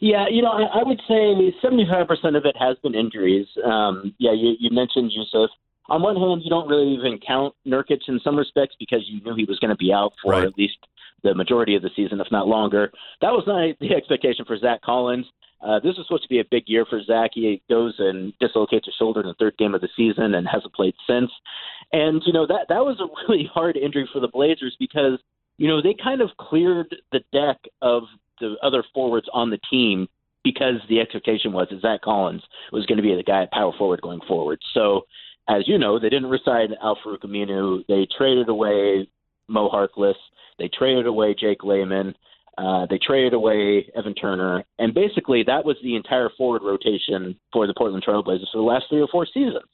Yeah, 0.00 0.26
you 0.30 0.42
know, 0.42 0.50
I, 0.50 0.80
I 0.80 0.82
would 0.82 1.00
say 1.08 1.54
75% 1.64 2.36
of 2.36 2.44
it 2.44 2.56
has 2.58 2.76
been 2.82 2.94
injuries. 2.94 3.46
Um, 3.64 4.14
yeah, 4.18 4.32
you, 4.32 4.54
you 4.58 4.70
mentioned 4.70 5.10
Jusuf. 5.10 5.48
On 5.88 6.02
one 6.02 6.16
hand, 6.16 6.42
you 6.44 6.50
don't 6.50 6.68
really 6.68 6.92
even 6.94 7.18
count 7.24 7.54
Nurkic 7.66 8.00
in 8.08 8.20
some 8.22 8.36
respects 8.36 8.74
because 8.78 9.04
you 9.06 9.22
knew 9.22 9.34
he 9.34 9.44
was 9.44 9.58
going 9.58 9.70
to 9.70 9.76
be 9.76 9.92
out 9.92 10.12
for 10.22 10.32
right. 10.32 10.44
at 10.44 10.58
least 10.58 10.78
the 11.22 11.34
majority 11.34 11.76
of 11.76 11.82
the 11.82 11.90
season, 11.96 12.20
if 12.20 12.26
not 12.30 12.48
longer. 12.48 12.90
That 13.20 13.30
was 13.30 13.44
not 13.46 13.78
the 13.80 13.94
expectation 13.94 14.44
for 14.44 14.58
Zach 14.58 14.82
Collins. 14.82 15.26
Uh, 15.60 15.80
this 15.80 15.96
was 15.96 16.06
supposed 16.06 16.22
to 16.22 16.28
be 16.28 16.40
a 16.40 16.44
big 16.50 16.64
year 16.66 16.84
for 16.88 17.02
Zach. 17.02 17.30
He 17.34 17.62
goes 17.68 17.94
and 17.98 18.32
dislocates 18.38 18.86
his 18.86 18.94
shoulder 18.98 19.20
in 19.20 19.26
the 19.26 19.34
third 19.34 19.56
game 19.56 19.74
of 19.74 19.80
the 19.80 19.88
season 19.96 20.34
and 20.34 20.46
hasn't 20.46 20.74
played 20.74 20.94
since. 21.06 21.30
And 21.92 22.22
you 22.26 22.32
know 22.32 22.46
that 22.46 22.66
that 22.68 22.84
was 22.84 23.00
a 23.00 23.08
really 23.28 23.48
hard 23.52 23.76
injury 23.76 24.08
for 24.12 24.20
the 24.20 24.28
Blazers 24.28 24.76
because 24.78 25.18
you 25.58 25.68
know 25.68 25.80
they 25.80 25.94
kind 25.94 26.20
of 26.20 26.30
cleared 26.38 26.94
the 27.12 27.20
deck 27.32 27.58
of 27.82 28.04
the 28.40 28.56
other 28.62 28.84
forwards 28.94 29.28
on 29.32 29.50
the 29.50 29.58
team 29.70 30.08
because 30.44 30.74
the 30.88 31.00
expectation 31.00 31.52
was 31.52 31.66
that 31.70 31.80
Zach 31.80 32.02
Collins 32.02 32.42
was 32.70 32.86
going 32.86 32.98
to 32.98 33.02
be 33.02 33.14
the 33.16 33.22
guy 33.22 33.42
at 33.42 33.50
power 33.50 33.72
forward 33.76 34.00
going 34.00 34.20
forward. 34.28 34.60
So, 34.74 35.02
as 35.48 35.66
you 35.66 35.76
know, 35.76 35.98
they 35.98 36.08
didn't 36.08 36.30
resign 36.30 36.74
Al-Farouq 36.80 37.24
Aminu. 37.24 37.84
They 37.88 38.06
traded 38.16 38.48
away 38.48 39.08
Mo 39.48 39.68
Harkless. 39.68 40.14
They 40.58 40.68
traded 40.68 41.06
away 41.06 41.34
Jake 41.34 41.64
Layman. 41.64 42.14
Uh, 42.58 42.86
they 42.88 42.98
traded 42.98 43.34
away 43.34 43.86
Evan 43.94 44.14
Turner, 44.14 44.64
and 44.78 44.94
basically 44.94 45.42
that 45.42 45.64
was 45.64 45.76
the 45.82 45.94
entire 45.94 46.30
forward 46.38 46.62
rotation 46.62 47.38
for 47.52 47.66
the 47.66 47.74
Portland 47.76 48.04
Trailblazers 48.06 48.50
for 48.50 48.58
the 48.58 48.62
last 48.62 48.86
three 48.88 49.00
or 49.00 49.08
four 49.08 49.26
seasons. 49.26 49.68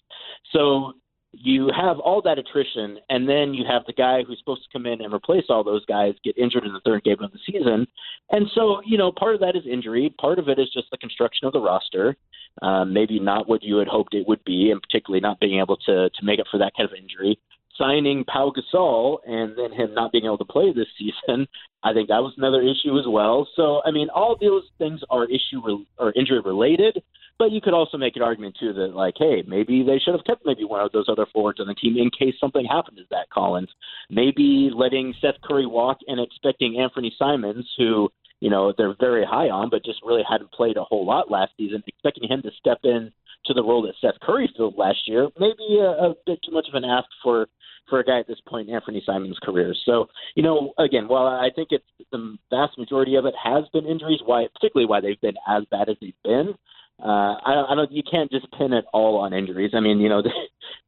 So 0.53 0.95
you 1.33 1.71
have 1.75 1.99
all 1.99 2.21
that 2.23 2.39
attrition, 2.39 2.99
and 3.09 3.29
then 3.29 3.55
you 3.55 3.65
have 3.67 3.83
the 3.87 3.93
guy 3.93 4.23
who's 4.23 4.39
supposed 4.39 4.65
to 4.65 4.69
come 4.73 4.87
in 4.87 5.01
and 5.01 5.15
replace 5.15 5.45
all 5.49 5.65
those 5.65 5.85
guys 5.87 6.15
get 6.25 6.37
injured 6.37 6.65
in 6.65 6.73
the 6.73 6.81
third 6.85 7.05
game 7.05 7.23
of 7.23 7.33
the 7.33 7.39
season. 7.47 7.87
And 8.31 8.47
so, 8.55 8.81
you 8.85 8.99
know, 8.99 9.13
part 9.13 9.35
of 9.35 9.41
that 9.41 9.57
is 9.57 9.63
injury. 9.71 10.15
Part 10.21 10.39
of 10.39 10.49
it 10.49 10.59
is 10.59 10.69
just 10.75 10.91
the 10.91 10.99
construction 10.99 11.47
of 11.47 11.53
the 11.53 11.61
roster. 11.61 12.17
Um, 12.61 12.93
maybe 12.93 13.19
not 13.19 13.49
what 13.49 13.63
you 13.63 13.77
had 13.77 13.89
hoped 13.89 14.15
it 14.15 14.29
would 14.29 14.45
be, 14.45 14.71
and 14.71 14.83
particularly 14.83 15.21
not 15.21 15.41
being 15.41 15.59
able 15.59 15.79
to 15.87 16.11
to 16.11 16.25
make 16.25 16.39
up 16.39 16.47
for 16.51 16.59
that 16.59 16.73
kind 16.77 16.89
of 16.89 16.95
injury 16.95 17.39
signing 17.79 18.25
Pau 18.25 18.53
Gasol 18.53 19.19
and 19.27 19.57
then 19.57 19.73
him 19.73 19.95
not 19.95 20.13
being 20.13 20.25
able 20.25 20.39
to 20.39 20.45
play 20.45 20.73
this 20.73 20.87
season, 20.99 21.47
I 21.83 21.93
think 21.93 22.09
that 22.09 22.23
was 22.23 22.35
another 22.37 22.63
issue 22.63 22.99
as 22.99 23.07
well. 23.09 23.49
So, 23.57 23.83
I 23.85 23.91
mean, 23.91 24.09
all 24.15 24.37
those 24.41 24.65
things 24.79 25.01
are 25.11 25.25
issue 25.25 25.61
re- 25.65 25.87
or 25.99 26.13
injury 26.13 26.41
related, 26.41 27.03
but 27.39 27.51
you 27.51 27.61
could 27.61 27.75
also 27.75 27.99
make 27.99 28.15
an 28.15 28.23
argument 28.23 28.57
too 28.59 28.73
that 28.73 28.95
like, 28.95 29.15
hey, 29.19 29.43
maybe 29.47 29.83
they 29.83 29.99
should 29.99 30.15
have 30.15 30.25
kept 30.25 30.47
maybe 30.47 30.65
one 30.65 30.81
of 30.81 30.93
those 30.93 31.07
other 31.09 31.27
forwards 31.33 31.61
on 31.61 31.67
the 31.67 31.75
team 31.75 31.97
in 31.97 32.11
case 32.11 32.35
something 32.39 32.65
happened 32.65 32.99
to 32.99 33.07
Zach 33.09 33.29
Collins. 33.31 33.71
Maybe 34.11 34.71
letting 34.73 35.15
Seth 35.21 35.41
Curry 35.43 35.67
walk 35.67 35.99
and 36.07 36.21
expecting 36.21 36.79
Anthony 36.79 37.13
Simons, 37.19 37.69
who 37.77 38.11
you 38.41 38.51
know 38.51 38.73
they're 38.77 38.95
very 39.01 39.25
high 39.25 39.51
on, 39.51 39.71
but 39.71 39.85
just 39.85 40.01
really 40.05 40.23
hadn't 40.29 40.53
played 40.53 40.77
a 40.77 40.85
whole 40.85 41.05
lot 41.05 41.31
last 41.31 41.53
season, 41.57 41.83
expecting 41.87 42.29
him 42.29 42.43
to 42.43 42.51
step 42.61 42.79
in 42.85 43.13
to 43.47 43.55
the 43.55 43.63
role 43.63 43.83
that 43.83 43.95
Seth 44.01 44.21
Curry 44.23 44.53
filled 44.57 44.79
last 44.79 45.09
year, 45.09 45.29
maybe 45.39 45.79
a, 45.81 46.11
a 46.11 46.15
bit 46.27 46.39
too 46.45 46.53
much 46.53 46.69
of 46.69 46.75
an 46.75 46.85
ask 46.85 47.09
for 47.23 47.49
for 47.89 48.01
a 48.01 48.05
guy 48.05 48.21
at 48.21 48.27
this 48.27 48.41
point 48.47 48.69
in 48.69 48.75
Anthony 48.75 49.03
Simons' 49.05 49.39
career. 49.43 49.75
So, 49.85 50.07
you 50.35 50.43
know, 50.43 50.73
again, 50.79 51.09
while 51.09 51.27
I 51.27 51.51
think 51.55 51.69
it's 51.71 51.85
the 52.11 52.37
vast 52.51 52.79
majority 52.79 53.17
of 53.17 53.27
it 53.27 53.35
has 53.43 53.65
been 53.73 53.87
injuries, 53.87 54.21
why 54.25 54.47
particularly 54.55 54.89
why 54.89 55.01
they've 55.01 55.21
been 55.21 55.37
as 55.49 55.65
bad 55.71 55.89
as 55.89 55.97
they've 56.01 56.15
been. 56.25 56.55
Uh, 57.03 57.35
I, 57.45 57.67
I 57.71 57.75
don't. 57.75 57.91
You 57.91 58.03
can't 58.09 58.31
just 58.31 58.51
pin 58.53 58.73
it 58.73 58.85
all 58.93 59.19
on 59.19 59.33
injuries. 59.33 59.73
I 59.75 59.81
mean, 59.81 59.99
you 59.99 60.09
know, 60.09 60.23
they, 60.23 60.31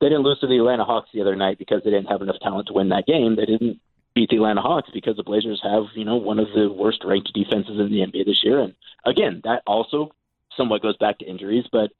they 0.00 0.08
didn't 0.08 0.22
lose 0.22 0.38
to 0.40 0.46
the 0.46 0.58
Atlanta 0.58 0.84
Hawks 0.84 1.10
the 1.12 1.20
other 1.20 1.36
night 1.36 1.58
because 1.58 1.82
they 1.84 1.90
didn't 1.90 2.10
have 2.10 2.22
enough 2.22 2.36
talent 2.42 2.68
to 2.68 2.74
win 2.74 2.90
that 2.90 3.06
game. 3.06 3.36
They 3.36 3.46
didn't 3.46 3.80
beat 4.14 4.30
the 4.30 4.36
Atlanta 4.36 4.60
Hawks 4.60 4.90
because 4.94 5.16
the 5.16 5.24
Blazers 5.24 5.60
have, 5.62 5.84
you 5.94 6.04
know, 6.04 6.16
one 6.16 6.38
of 6.38 6.46
the 6.54 6.72
worst 6.72 7.02
ranked 7.04 7.32
defenses 7.34 7.80
in 7.80 7.90
the 7.90 8.06
NBA 8.06 8.26
this 8.26 8.42
year. 8.44 8.60
And 8.60 8.74
again, 9.04 9.40
that 9.44 9.62
also 9.66 10.12
somewhat 10.56 10.82
goes 10.82 10.96
back 10.98 11.18
to 11.18 11.26
injuries, 11.26 11.64
but 11.72 11.90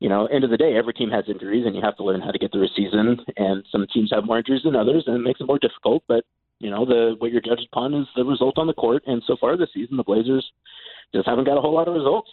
you 0.00 0.08
know, 0.08 0.26
end 0.26 0.44
of 0.44 0.50
the 0.50 0.56
day, 0.56 0.76
every 0.76 0.94
team 0.94 1.10
has 1.10 1.24
injuries, 1.28 1.64
and 1.66 1.76
you 1.76 1.82
have 1.82 1.96
to 1.98 2.04
learn 2.04 2.22
how 2.22 2.30
to 2.30 2.38
get 2.38 2.50
through 2.50 2.64
a 2.64 2.68
season. 2.74 3.18
And 3.36 3.64
some 3.70 3.86
teams 3.92 4.10
have 4.12 4.24
more 4.24 4.38
injuries 4.38 4.62
than 4.64 4.74
others, 4.74 5.04
and 5.06 5.16
it 5.16 5.20
makes 5.20 5.40
it 5.40 5.46
more 5.46 5.58
difficult. 5.58 6.02
But 6.08 6.24
you 6.58 6.70
know, 6.70 6.84
the 6.86 7.16
what 7.18 7.30
you're 7.30 7.42
judged 7.42 7.68
upon 7.70 7.94
is 7.94 8.06
the 8.16 8.24
result 8.24 8.58
on 8.58 8.66
the 8.66 8.72
court. 8.72 9.02
And 9.06 9.22
so 9.26 9.36
far 9.38 9.56
this 9.56 9.68
season, 9.74 9.98
the 9.98 10.02
Blazers 10.02 10.50
just 11.14 11.28
haven't 11.28 11.44
got 11.44 11.58
a 11.58 11.60
whole 11.60 11.74
lot 11.74 11.86
of 11.86 11.94
results. 11.94 12.30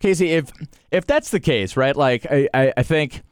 Casey, 0.00 0.30
if 0.30 0.50
if 0.90 1.06
that's 1.06 1.30
the 1.30 1.40
case, 1.40 1.76
right? 1.76 1.94
Like 1.94 2.26
I, 2.30 2.48
I, 2.54 2.72
I 2.78 2.82
think 2.82 3.22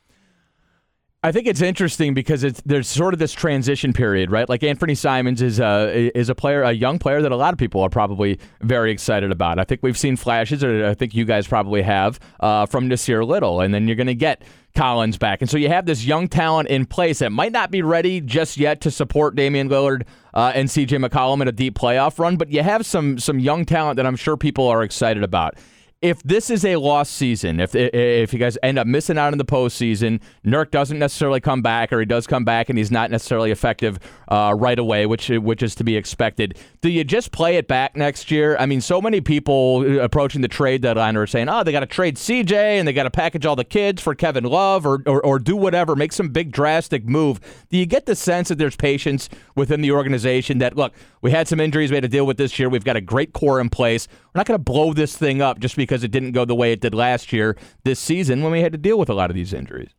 I 1.25 1.31
think 1.31 1.47
it's 1.47 1.61
interesting 1.61 2.15
because 2.15 2.43
it's 2.43 2.61
there's 2.67 2.89
sort 2.89 3.15
of 3.15 3.21
this 3.21 3.33
transition 3.33 3.93
period, 3.93 4.33
right? 4.33 4.49
Like 4.49 4.65
Anthony 4.65 4.97
Simons 4.97 5.41
is 5.41 5.61
a 5.61 6.11
is 6.19 6.29
a 6.29 6.35
player, 6.35 6.63
a 6.63 6.73
young 6.73 6.99
player 6.99 7.23
that 7.23 7.31
a 7.31 7.37
lot 7.37 7.53
of 7.53 7.61
people 7.61 7.81
are 7.81 7.89
probably 7.89 8.41
very 8.61 8.91
excited 8.91 9.31
about. 9.31 9.61
I 9.61 9.65
think 9.65 9.85
we've 9.85 9.97
seen 9.97 10.17
flashes, 10.17 10.65
or 10.65 10.85
I 10.85 10.95
think 10.95 11.15
you 11.15 11.25
guys 11.25 11.47
probably 11.47 11.83
have, 11.83 12.19
uh, 12.41 12.67
from 12.67 12.89
Nassir 12.89 13.25
Little, 13.25 13.61
and 13.61 13.73
then 13.73 13.87
you're 13.87 13.95
going 13.95 14.09
to 14.09 14.17
get 14.17 14.43
Collins 14.75 15.17
back, 15.17 15.43
and 15.43 15.49
so 15.49 15.59
you 15.59 15.69
have 15.69 15.87
this 15.87 16.05
young 16.05 16.27
talent 16.27 16.69
in 16.69 16.87
place 16.87 17.21
that 17.21 17.31
might 17.31 17.53
not 17.53 17.71
be 17.71 17.83
ready 17.83 18.21
just 18.21 18.57
yet 18.57 18.81
to 18.81 18.91
support 18.91 19.37
Damian 19.37 19.69
Lillard 19.69 20.05
uh, 20.35 20.51
and 20.57 20.69
C.J. 20.69 20.97
McCollum 20.97 21.41
in 21.41 21.47
a 21.47 21.53
deep 21.53 21.79
playoff 21.79 22.19
run, 22.19 22.37
but 22.37 22.51
you 22.51 22.65
have 22.65 22.85
some 22.85 23.21
some 23.21 23.39
young 23.39 23.65
talent 23.65 23.97
that 23.97 24.07
I'm 24.07 24.17
sure 24.17 24.37
people 24.37 24.67
are 24.67 24.83
excited 24.83 25.23
about 25.23 25.55
if 26.03 26.21
this 26.25 26.51
is 26.51 26.65
a 26.65 26.77
lost 26.77 27.13
season, 27.13 27.61
if 27.61 27.77
if 27.77 28.33
you 28.33 28.39
guys 28.41 28.59
end 28.61 28.77
up 28.77 28.89
missing 28.89 29.17
out 29.17 29.33
in 29.33 29.39
the 29.39 29.45
postseason, 29.45 30.21
Nurk 30.45 30.73
doesn't 30.73 30.99
necessarily 30.99 31.41
come 31.41 31.63
back, 31.63 31.93
or 31.93 32.01
he 32.01 32.07
does 32.07 32.27
come 32.27 32.45
back 32.45 32.69
and 32.69 32.77
he's 32.77 32.91
not 32.91 33.11
necessarily 33.13 33.53
effective 33.53 34.01
uh, 34.27 34.53
right 34.59 34.81
away, 34.81 35.07
which 35.07 35.29
which 35.29 35.63
is 35.63 35.77
to 35.77 35.85
be 35.85 35.97
expected. 35.97 36.59
Do 36.81 36.91
you 36.91 37.05
just 37.05 37.31
play 37.31 37.57
it 37.57 37.69
back 37.69 37.97
next 37.97 38.33
year? 38.33 38.57
I 38.59 38.67
mean, 38.67 38.81
so 38.81 39.01
many 39.01 39.21
people 39.21 40.01
approaching 40.01 40.41
the 40.41 40.49
trade 40.49 40.83
deadline 40.83 41.17
are 41.17 41.27
saying, 41.27 41.49
"Oh, 41.49 41.63
they 41.63 41.71
got 41.71 41.81
to 41.81 41.87
trade 41.87 42.17
CJ 42.17 42.53
and 42.53 42.89
they 42.89 42.93
got 42.93 43.05
to 43.05 43.11
package 43.11 43.47
all 43.47 43.55
the 43.55 43.65
kids 43.65 44.03
for 44.03 44.17
Kevin 44.17 44.45
Love, 44.45 44.85
or, 44.85 45.03
or 45.07 45.25
or 45.25 45.39
do 45.39 45.57
whatever, 45.57 45.95
make 45.95 46.13
some 46.13 46.31
big 46.31 46.51
drastic 46.51 47.07
move." 47.07 47.39
Do 47.71 47.79
you 47.79 47.87
get 47.87 48.07
the 48.07 48.17
sense 48.17 48.49
that 48.49 48.59
there's 48.59 48.77
patience 48.77 49.29
within 49.55 49.83
the 49.83 49.93
organization 49.93 50.59
that 50.59 50.77
look, 50.77 50.95
we 51.21 51.31
had 51.31 51.47
some 51.47 51.61
injuries 51.61 51.91
we 51.91 51.97
had 51.97 52.03
to 52.03 52.09
deal 52.09 52.27
with 52.27 52.39
this 52.39 52.59
year. 52.59 52.69
We've 52.69 52.85
got 52.85 52.97
a 52.97 53.01
great 53.01 53.33
core 53.33 53.61
in 53.61 53.69
place. 53.69 54.09
We're 54.35 54.41
not 54.41 54.47
going 54.47 54.59
to 54.59 54.65
blow 54.65 54.93
this 54.93 55.17
thing 55.17 55.41
up 55.41 55.61
just 55.61 55.77
because 55.77 55.92
because 55.93 56.05
it 56.05 56.11
didn't 56.11 56.33
go 56.33 56.47
the 56.47 56.55
way 56.55 56.73
it 56.73 56.81
did 56.81 56.95
last 56.95 57.35
year 57.35 57.55
this 57.85 58.01
season 58.01 58.43
when 58.43 58.51
we 58.51 58.63
had 58.63 58.73
to 58.73 58.79
deal 58.79 58.99
with 58.99 59.11
a 59.11 59.15
lot 59.15 59.29
of 59.29 59.37
these 59.37 59.53
injuries. 59.53 59.91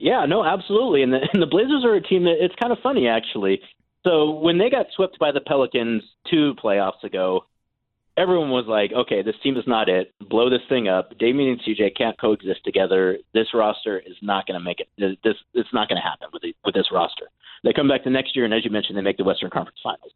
Yeah, 0.00 0.26
no, 0.26 0.44
absolutely. 0.44 1.04
And 1.04 1.12
the, 1.12 1.20
and 1.32 1.40
the 1.40 1.46
Blazers 1.46 1.84
are 1.84 1.94
a 1.94 2.02
team 2.02 2.24
that 2.24 2.44
it's 2.44 2.56
kind 2.60 2.72
of 2.72 2.80
funny 2.82 3.06
actually. 3.06 3.60
So 4.02 4.30
when 4.30 4.58
they 4.58 4.70
got 4.70 4.86
swept 4.96 5.16
by 5.20 5.30
the 5.30 5.40
Pelicans 5.40 6.02
two 6.28 6.54
playoffs 6.62 7.04
ago, 7.04 7.44
everyone 8.16 8.50
was 8.50 8.66
like, 8.66 8.90
"Okay, 8.92 9.22
this 9.22 9.36
team 9.44 9.56
is 9.56 9.62
not 9.68 9.88
it. 9.88 10.12
Blow 10.28 10.50
this 10.50 10.66
thing 10.68 10.88
up. 10.88 11.16
Damian 11.18 11.52
and 11.52 11.60
CJ 11.62 11.96
can't 11.96 12.20
coexist 12.20 12.64
together. 12.64 13.18
This 13.32 13.54
roster 13.54 14.00
is 14.00 14.16
not 14.22 14.46
going 14.48 14.58
to 14.58 14.64
make 14.64 14.80
it. 14.80 14.88
This 14.98 15.36
it's 15.54 15.72
not 15.72 15.88
going 15.88 16.02
to 16.02 16.06
happen 16.06 16.28
with 16.32 16.42
the, 16.42 16.52
with 16.64 16.74
this 16.74 16.90
roster." 16.90 17.30
They 17.62 17.72
come 17.72 17.88
back 17.88 18.02
the 18.02 18.10
next 18.10 18.34
year, 18.34 18.44
and 18.44 18.52
as 18.52 18.64
you 18.64 18.72
mentioned, 18.72 18.98
they 18.98 19.02
make 19.02 19.16
the 19.18 19.24
Western 19.24 19.50
Conference 19.50 19.78
Finals 19.82 20.12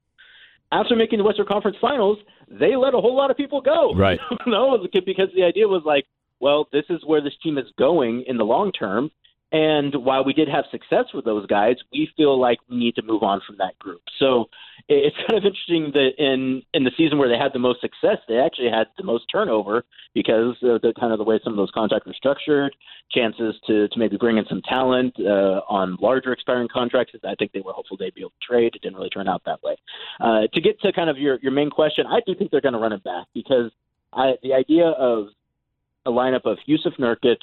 after 0.73 0.97
making 0.97 1.19
the 1.19 1.25
Western 1.25 1.47
Conference 1.47 1.77
Finals, 1.81 2.19
they 2.49 2.77
let 2.77 2.95
a 2.95 3.01
whole 3.01 3.17
lot 3.17 3.31
of 3.31 3.37
people 3.37 3.61
go. 3.61 3.95
Right. 3.95 4.21
no, 4.47 4.79
because 4.93 5.29
the 5.35 5.45
idea 5.45 5.67
was 5.67 5.83
like, 5.85 6.07
well, 6.41 6.69
this 6.73 6.85
is 6.89 7.01
where 7.05 7.21
this 7.21 7.33
team 7.43 7.59
is 7.59 7.67
going 7.79 8.25
in 8.27 8.37
the 8.37 8.45
long 8.45 8.73
term. 8.73 9.11
And 9.51 10.05
while 10.05 10.25
we 10.25 10.35
did 10.35 10.49
have 10.49 10.65
success 10.71 11.07
with 11.15 11.25
those 11.25 11.47
guys, 11.47 11.77
we 11.91 12.11
feel 12.17 12.39
like 12.39 12.59
we 12.69 12.77
need 12.77 12.95
to 12.97 13.03
move 13.03 13.23
on 13.23 13.41
from 13.47 13.57
that 13.59 13.79
group. 13.79 14.03
So 14.19 14.51
it's 14.89 15.17
kind 15.29 15.39
of 15.39 15.45
interesting 15.45 15.91
that 15.95 16.11
in 16.19 16.63
in 16.75 16.85
the 16.85 16.91
season 16.97 17.19
where 17.19 17.29
they 17.29 17.39
had 17.39 17.53
the 17.55 17.59
most 17.59 17.81
success, 17.81 18.19
they 18.29 18.39
actually 18.39 18.69
had 18.71 18.89
the 18.99 19.05
most 19.05 19.25
turnover 19.33 19.85
because 20.15 20.55
of 20.63 20.83
the 20.83 20.93
kind 21.01 21.13
of 21.13 21.19
the 21.19 21.25
way 21.25 21.41
some 21.43 21.55
of 21.55 21.57
those 21.57 21.71
contracts 21.73 22.07
were 22.07 22.13
structured, 22.13 22.77
chances 23.11 23.55
to 23.67 23.89
to 23.89 23.99
maybe 23.99 24.19
bring 24.19 24.37
in 24.37 24.45
some 24.49 24.61
talent 24.69 25.15
uh, 25.19 25.61
on 25.69 25.97
larger 26.01 26.33
expiring 26.33 26.69
contracts. 26.71 27.15
I 27.25 27.35
think 27.37 27.53
they 27.53 27.61
were 27.61 27.73
hopeful 27.73 27.97
they'd 27.97 28.15
be 28.15 28.21
able 28.21 28.31
to 28.31 28.47
trade. 28.47 28.75
It 28.75 28.83
didn't 28.83 28.97
really 28.97 29.11
turn 29.11 29.29
out 29.29 29.43
that 29.47 29.63
way. 29.63 29.77
Uh, 30.21 30.43
to 30.53 30.61
get 30.61 30.79
to 30.81 30.93
kind 30.93 31.09
of 31.09 31.17
your 31.17 31.39
your 31.41 31.53
main 31.53 31.71
question, 31.71 32.05
I 32.07 32.21
do 32.27 32.35
think 32.35 32.51
they're 32.51 32.61
going 32.61 32.75
to 32.75 32.81
run 32.81 32.93
it 32.93 33.03
back 33.03 33.27
because 33.33 33.71
I, 34.13 34.35
the 34.43 34.53
idea 34.53 34.89
of 34.89 35.29
a 36.07 36.11
lineup 36.11 36.45
of 36.45 36.59
Jusuf 36.67 36.99
Nurkic, 36.99 37.37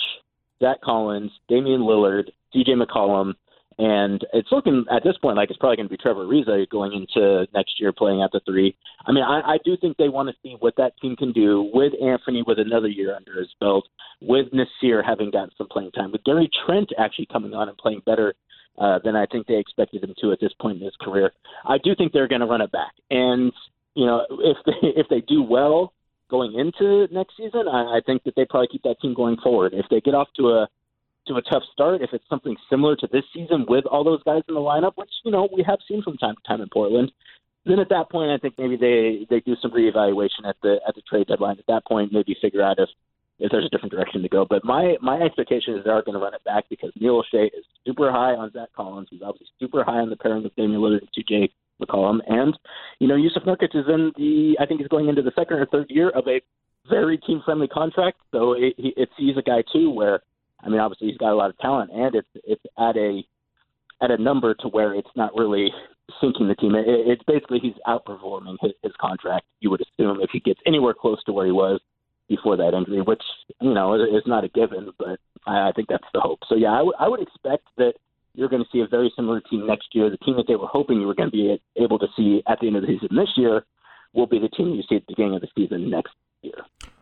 Zach 0.61 0.81
Collins, 0.81 1.31
Damian 1.49 1.81
Lillard, 1.81 2.29
CJ 2.53 2.81
McCollum, 2.81 3.33
And 3.77 4.25
it's 4.33 4.47
looking 4.51 4.85
at 4.89 5.03
this 5.03 5.17
point 5.17 5.35
like 5.35 5.49
it's 5.49 5.59
probably 5.59 5.75
going 5.75 5.87
to 5.87 5.91
be 5.91 5.97
Trevor 5.97 6.25
Ariza 6.25 6.69
going 6.69 6.93
into 6.93 7.45
next 7.53 7.79
year 7.79 7.91
playing 7.91 8.21
at 8.21 8.31
the 8.31 8.39
three. 8.45 8.75
I 9.05 9.11
mean, 9.11 9.23
I, 9.23 9.41
I 9.41 9.57
do 9.65 9.75
think 9.75 9.97
they 9.97 10.09
want 10.09 10.29
to 10.29 10.35
see 10.41 10.55
what 10.59 10.75
that 10.77 10.93
team 11.01 11.15
can 11.15 11.33
do 11.33 11.69
with 11.73 11.93
Anthony 12.01 12.43
with 12.45 12.59
another 12.59 12.87
year 12.87 13.15
under 13.15 13.37
his 13.37 13.49
belt, 13.59 13.87
with 14.21 14.47
Nassir 14.51 15.03
having 15.05 15.31
gotten 15.31 15.51
some 15.57 15.67
playing 15.69 15.91
time, 15.91 16.11
with 16.11 16.23
Gary 16.23 16.49
Trent 16.65 16.89
actually 16.97 17.27
coming 17.31 17.53
on 17.53 17.67
and 17.67 17.77
playing 17.77 18.01
better 18.05 18.33
uh, 18.77 18.99
than 19.03 19.15
I 19.15 19.25
think 19.25 19.47
they 19.47 19.57
expected 19.57 20.03
him 20.03 20.13
to 20.21 20.31
at 20.31 20.39
this 20.39 20.53
point 20.59 20.79
in 20.79 20.85
his 20.85 20.95
career. 20.99 21.31
I 21.65 21.77
do 21.77 21.95
think 21.95 22.13
they're 22.13 22.27
going 22.27 22.41
to 22.41 22.47
run 22.47 22.61
it 22.61 22.71
back, 22.71 22.93
and 23.09 23.51
you 23.93 24.05
know 24.05 24.25
if 24.29 24.57
they, 24.65 24.87
if 24.99 25.07
they 25.09 25.21
do 25.21 25.41
well 25.43 25.93
going 26.29 26.57
into 26.57 27.07
next 27.13 27.37
season, 27.37 27.67
I, 27.67 27.97
I 27.97 27.99
think 28.05 28.23
that 28.23 28.35
they 28.35 28.45
probably 28.45 28.67
keep 28.67 28.83
that 28.83 28.99
team 29.01 29.13
going 29.13 29.37
forward. 29.37 29.73
If 29.73 29.85
they 29.89 30.01
get 30.01 30.15
off 30.15 30.27
to 30.37 30.49
a 30.49 30.67
to 31.27 31.35
a 31.35 31.41
tough 31.41 31.63
start, 31.73 32.01
if 32.01 32.11
it's 32.13 32.27
something 32.29 32.55
similar 32.69 32.95
to 32.95 33.07
this 33.11 33.23
season 33.33 33.65
with 33.67 33.85
all 33.85 34.03
those 34.03 34.21
guys 34.23 34.43
in 34.47 34.53
the 34.53 34.61
lineup, 34.61 34.93
which 34.95 35.09
you 35.23 35.31
know 35.31 35.49
we 35.55 35.63
have 35.63 35.79
seen 35.87 36.01
from 36.03 36.17
time 36.17 36.35
to 36.35 36.47
time 36.47 36.61
in 36.61 36.69
Portland, 36.71 37.11
then 37.65 37.79
at 37.79 37.89
that 37.89 38.11
point 38.11 38.31
I 38.31 38.37
think 38.37 38.55
maybe 38.57 38.77
they 38.77 39.25
they 39.29 39.39
do 39.39 39.55
some 39.61 39.71
reevaluation 39.71 40.47
at 40.47 40.55
the 40.61 40.77
at 40.87 40.95
the 40.95 41.01
trade 41.01 41.27
deadline. 41.27 41.57
At 41.59 41.67
that 41.67 41.85
point, 41.85 42.13
maybe 42.13 42.35
figure 42.41 42.61
out 42.61 42.79
if 42.79 42.89
if 43.39 43.51
there's 43.51 43.65
a 43.65 43.69
different 43.69 43.91
direction 43.91 44.21
to 44.21 44.29
go. 44.29 44.45
But 44.47 44.63
my 44.63 44.97
my 45.01 45.19
expectation 45.19 45.75
is 45.75 45.83
they 45.83 45.89
are 45.89 46.03
going 46.03 46.13
to 46.13 46.23
run 46.23 46.33
it 46.33 46.43
back 46.43 46.65
because 46.69 46.91
Neil 46.99 47.21
Olshey 47.21 47.47
is 47.47 47.65
super 47.85 48.11
high 48.11 48.33
on 48.35 48.51
Zach 48.51 48.69
Collins. 48.75 49.07
He's 49.09 49.21
obviously 49.21 49.47
super 49.59 49.83
high 49.83 49.99
on 49.99 50.09
the 50.09 50.15
pairing 50.15 50.43
with 50.43 50.55
Damian 50.55 50.81
Lillard 50.81 51.01
and 51.01 51.09
McCollum. 51.81 52.19
And, 52.27 52.57
you 52.99 53.07
know, 53.07 53.15
Jusuf 53.15 53.45
Nurkic 53.45 53.75
is 53.75 53.85
in 53.87 54.11
the, 54.17 54.57
I 54.59 54.65
think 54.65 54.79
he's 54.79 54.89
going 54.89 55.09
into 55.09 55.21
the 55.21 55.31
second 55.35 55.57
or 55.57 55.65
third 55.67 55.87
year 55.89 56.09
of 56.09 56.27
a 56.27 56.41
very 56.89 57.17
team 57.17 57.41
friendly 57.43 57.67
contract. 57.67 58.17
So 58.31 58.53
it, 58.53 58.75
it's, 58.77 59.11
he's 59.17 59.37
a 59.37 59.41
guy 59.41 59.63
too 59.73 59.89
where, 59.89 60.21
I 60.63 60.69
mean, 60.69 60.79
obviously 60.79 61.07
he's 61.07 61.17
got 61.17 61.31
a 61.31 61.35
lot 61.35 61.49
of 61.49 61.57
talent 61.59 61.91
and 61.91 62.15
it's, 62.15 62.27
it's 62.43 62.63
at 62.77 62.97
a, 62.97 63.23
at 64.01 64.11
a 64.11 64.21
number 64.21 64.53
to 64.55 64.67
where 64.67 64.93
it's 64.93 65.09
not 65.15 65.35
really 65.35 65.69
sinking 66.21 66.47
the 66.47 66.55
team. 66.55 66.75
It, 66.75 66.85
it's 66.87 67.23
basically 67.23 67.59
he's 67.59 67.73
outperforming 67.87 68.57
his, 68.61 68.71
his 68.83 68.93
contract. 68.99 69.45
You 69.59 69.69
would 69.71 69.81
assume 69.81 70.19
if 70.21 70.29
he 70.31 70.39
gets 70.39 70.59
anywhere 70.65 70.93
close 70.93 71.23
to 71.25 71.33
where 71.33 71.45
he 71.45 71.51
was 71.51 71.79
before 72.27 72.57
that 72.57 72.73
injury, 72.73 73.01
which 73.01 73.21
you 73.61 73.73
know 73.73 73.93
is 73.95 74.23
not 74.25 74.43
a 74.43 74.49
given, 74.49 74.91
but 74.97 75.19
I, 75.45 75.69
I 75.69 75.71
think 75.75 75.87
that's 75.89 76.03
the 76.13 76.21
hope. 76.21 76.39
So 76.49 76.55
yeah, 76.55 76.71
I, 76.71 76.77
w- 76.77 76.97
I 76.99 77.07
would 77.07 77.21
expect 77.21 77.67
that 77.77 77.93
you're 78.35 78.49
going 78.49 78.63
to 78.63 78.69
see 78.71 78.79
a 78.79 78.87
very 78.87 79.11
similar 79.15 79.41
team 79.41 79.65
next 79.67 79.87
year. 79.93 80.09
The 80.09 80.17
team 80.17 80.35
that 80.37 80.45
they 80.47 80.55
were 80.55 80.67
hoping 80.67 80.99
you 80.99 81.07
were 81.07 81.15
going 81.15 81.31
to 81.31 81.35
be 81.35 81.61
able 81.77 81.99
to 81.99 82.07
see 82.15 82.41
at 82.47 82.59
the 82.59 82.67
end 82.67 82.77
of 82.77 82.83
the 82.83 82.87
season 82.87 83.15
this 83.15 83.29
year 83.35 83.65
will 84.13 84.27
be 84.27 84.39
the 84.39 84.49
team 84.49 84.69
you 84.69 84.83
see 84.87 84.95
at 84.95 85.05
the 85.07 85.13
beginning 85.13 85.35
of 85.35 85.41
the 85.41 85.47
season 85.55 85.89
next 85.89 86.13
year. 86.41 86.55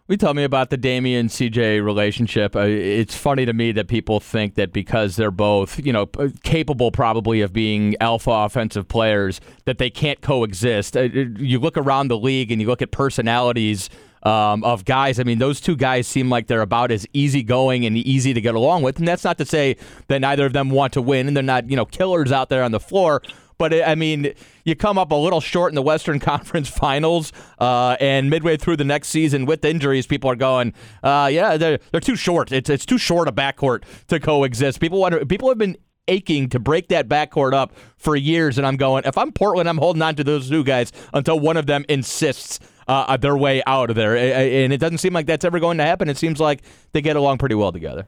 We 0.06 0.18
tell 0.18 0.34
me 0.34 0.44
about 0.44 0.70
the 0.70 0.76
Damian 0.76 1.28
CJ 1.28 1.84
relationship. 1.84 2.58
Uh, 2.58 2.66
it's 2.66 3.16
funny 3.16 3.46
to 3.46 3.54
me 3.54 3.72
that 3.72 3.88
people 3.88 4.20
think 4.20 4.56
that 4.56 4.74
because 4.74 5.16
they're 5.16 5.32
both, 5.32 5.84
you 5.84 5.94
know, 5.94 6.08
capable 6.44 6.92
probably 6.92 7.40
of 7.40 7.54
being 7.54 7.96
alpha 8.02 8.30
offensive 8.30 8.90
players, 8.90 9.40
that 9.64 9.78
they 9.78 9.90
can't 9.90 10.20
coexist. 10.20 10.98
Uh, 10.98 11.04
you 11.04 11.58
look 11.58 11.78
around 11.78 12.10
the 12.10 12.18
league 12.18 12.52
and 12.52 12.62
you 12.62 12.68
look 12.68 12.82
at 12.82 12.92
personalities 12.92 13.90
um, 14.24 14.64
of 14.64 14.86
guys. 14.86 15.20
I 15.20 15.24
mean, 15.24 15.38
those 15.38 15.62
two 15.62 15.76
guys 15.76 16.08
seem 16.08 16.30
like 16.30 16.48
they're 16.48 16.62
about 16.62 16.92
as 16.92 17.06
easygoing 17.14 17.86
and 17.86 17.98
easy 17.98 18.34
to 18.34 18.42
get 18.42 18.56
along 18.56 18.82
with. 18.82 18.98
And 19.00 19.08
that's 19.08 19.24
not 19.24 19.38
to 19.38 19.46
say 19.46 19.78
that 20.08 20.20
neither 20.20 20.46
of 20.46 20.54
them 20.54 20.70
want 20.70 20.94
to 20.94 21.02
win 21.02 21.28
and 21.28 21.36
they're 21.36 21.44
not, 21.44 21.70
you 21.70 21.76
know, 21.76 21.86
killers 21.86 22.32
out 22.32 22.50
there 22.50 22.64
on 22.64 22.72
the 22.72 22.80
floor. 22.80 23.22
But 23.58 23.74
I 23.88 23.96
mean, 23.96 24.34
you 24.66 24.76
come 24.76 24.98
up 24.98 25.12
a 25.12 25.16
little 25.16 25.40
short 25.40 25.72
in 25.72 25.76
the 25.76 25.82
Western 25.82 26.20
Conference 26.32 26.70
Finals, 26.70 27.32
uh, 27.60 27.96
and 28.00 28.30
midway 28.30 28.58
through 28.58 28.78
the 28.78 28.84
next 28.84 29.10
season 29.10 29.46
with 29.46 29.64
injuries, 29.64 30.08
people 30.08 30.30
are 30.30 30.36
going, 30.36 30.74
uh, 31.04 31.30
"Yeah, 31.32 31.56
they're 31.58 31.80
they're 31.92 32.02
too 32.02 32.16
short. 32.16 32.52
It's 32.52 32.70
it's 32.70 32.86
too 32.86 32.98
short 32.98 33.28
a 33.28 33.32
backcourt 33.32 33.84
to 34.08 34.20
coexist." 34.20 34.80
People 34.80 35.00
wonder, 35.00 35.24
people 35.26 35.50
have 35.50 35.60
been 35.60 35.78
aching 36.08 36.50
to 36.50 36.60
break 36.60 36.90
that 36.90 37.08
backcourt 37.08 37.54
up 37.54 37.74
for 37.96 38.16
years, 38.16 38.58
and 38.58 38.68
I'm 38.68 38.76
going, 38.76 39.04
if 39.06 39.18
I'm 39.18 39.32
Portland, 39.32 39.70
I'm 39.70 39.78
holding 39.78 40.02
on 40.02 40.16
to 40.16 40.24
those 40.24 40.50
two 40.50 40.64
guys 40.64 40.92
until 41.14 41.40
one 41.40 41.56
of 41.58 41.66
them 41.66 41.86
insists 41.88 42.60
uh, 42.88 43.18
their 43.18 43.38
way 43.38 43.62
out 43.66 43.90
of 43.90 43.96
there. 43.96 44.16
And 44.16 44.74
it 44.74 44.78
doesn't 44.78 45.00
seem 45.00 45.14
like 45.14 45.26
that's 45.26 45.46
ever 45.46 45.60
going 45.60 45.78
to 45.78 45.84
happen. 45.84 46.10
It 46.10 46.18
seems 46.18 46.40
like 46.40 46.62
they 46.92 47.02
get 47.02 47.16
along 47.16 47.38
pretty 47.38 47.56
well 47.56 47.72
together. 47.72 48.08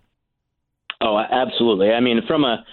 Oh, 1.01 1.17
absolutely. 1.17 1.91
I 1.91 1.99
mean, 1.99 2.21
from 2.27 2.43
a 2.43 2.63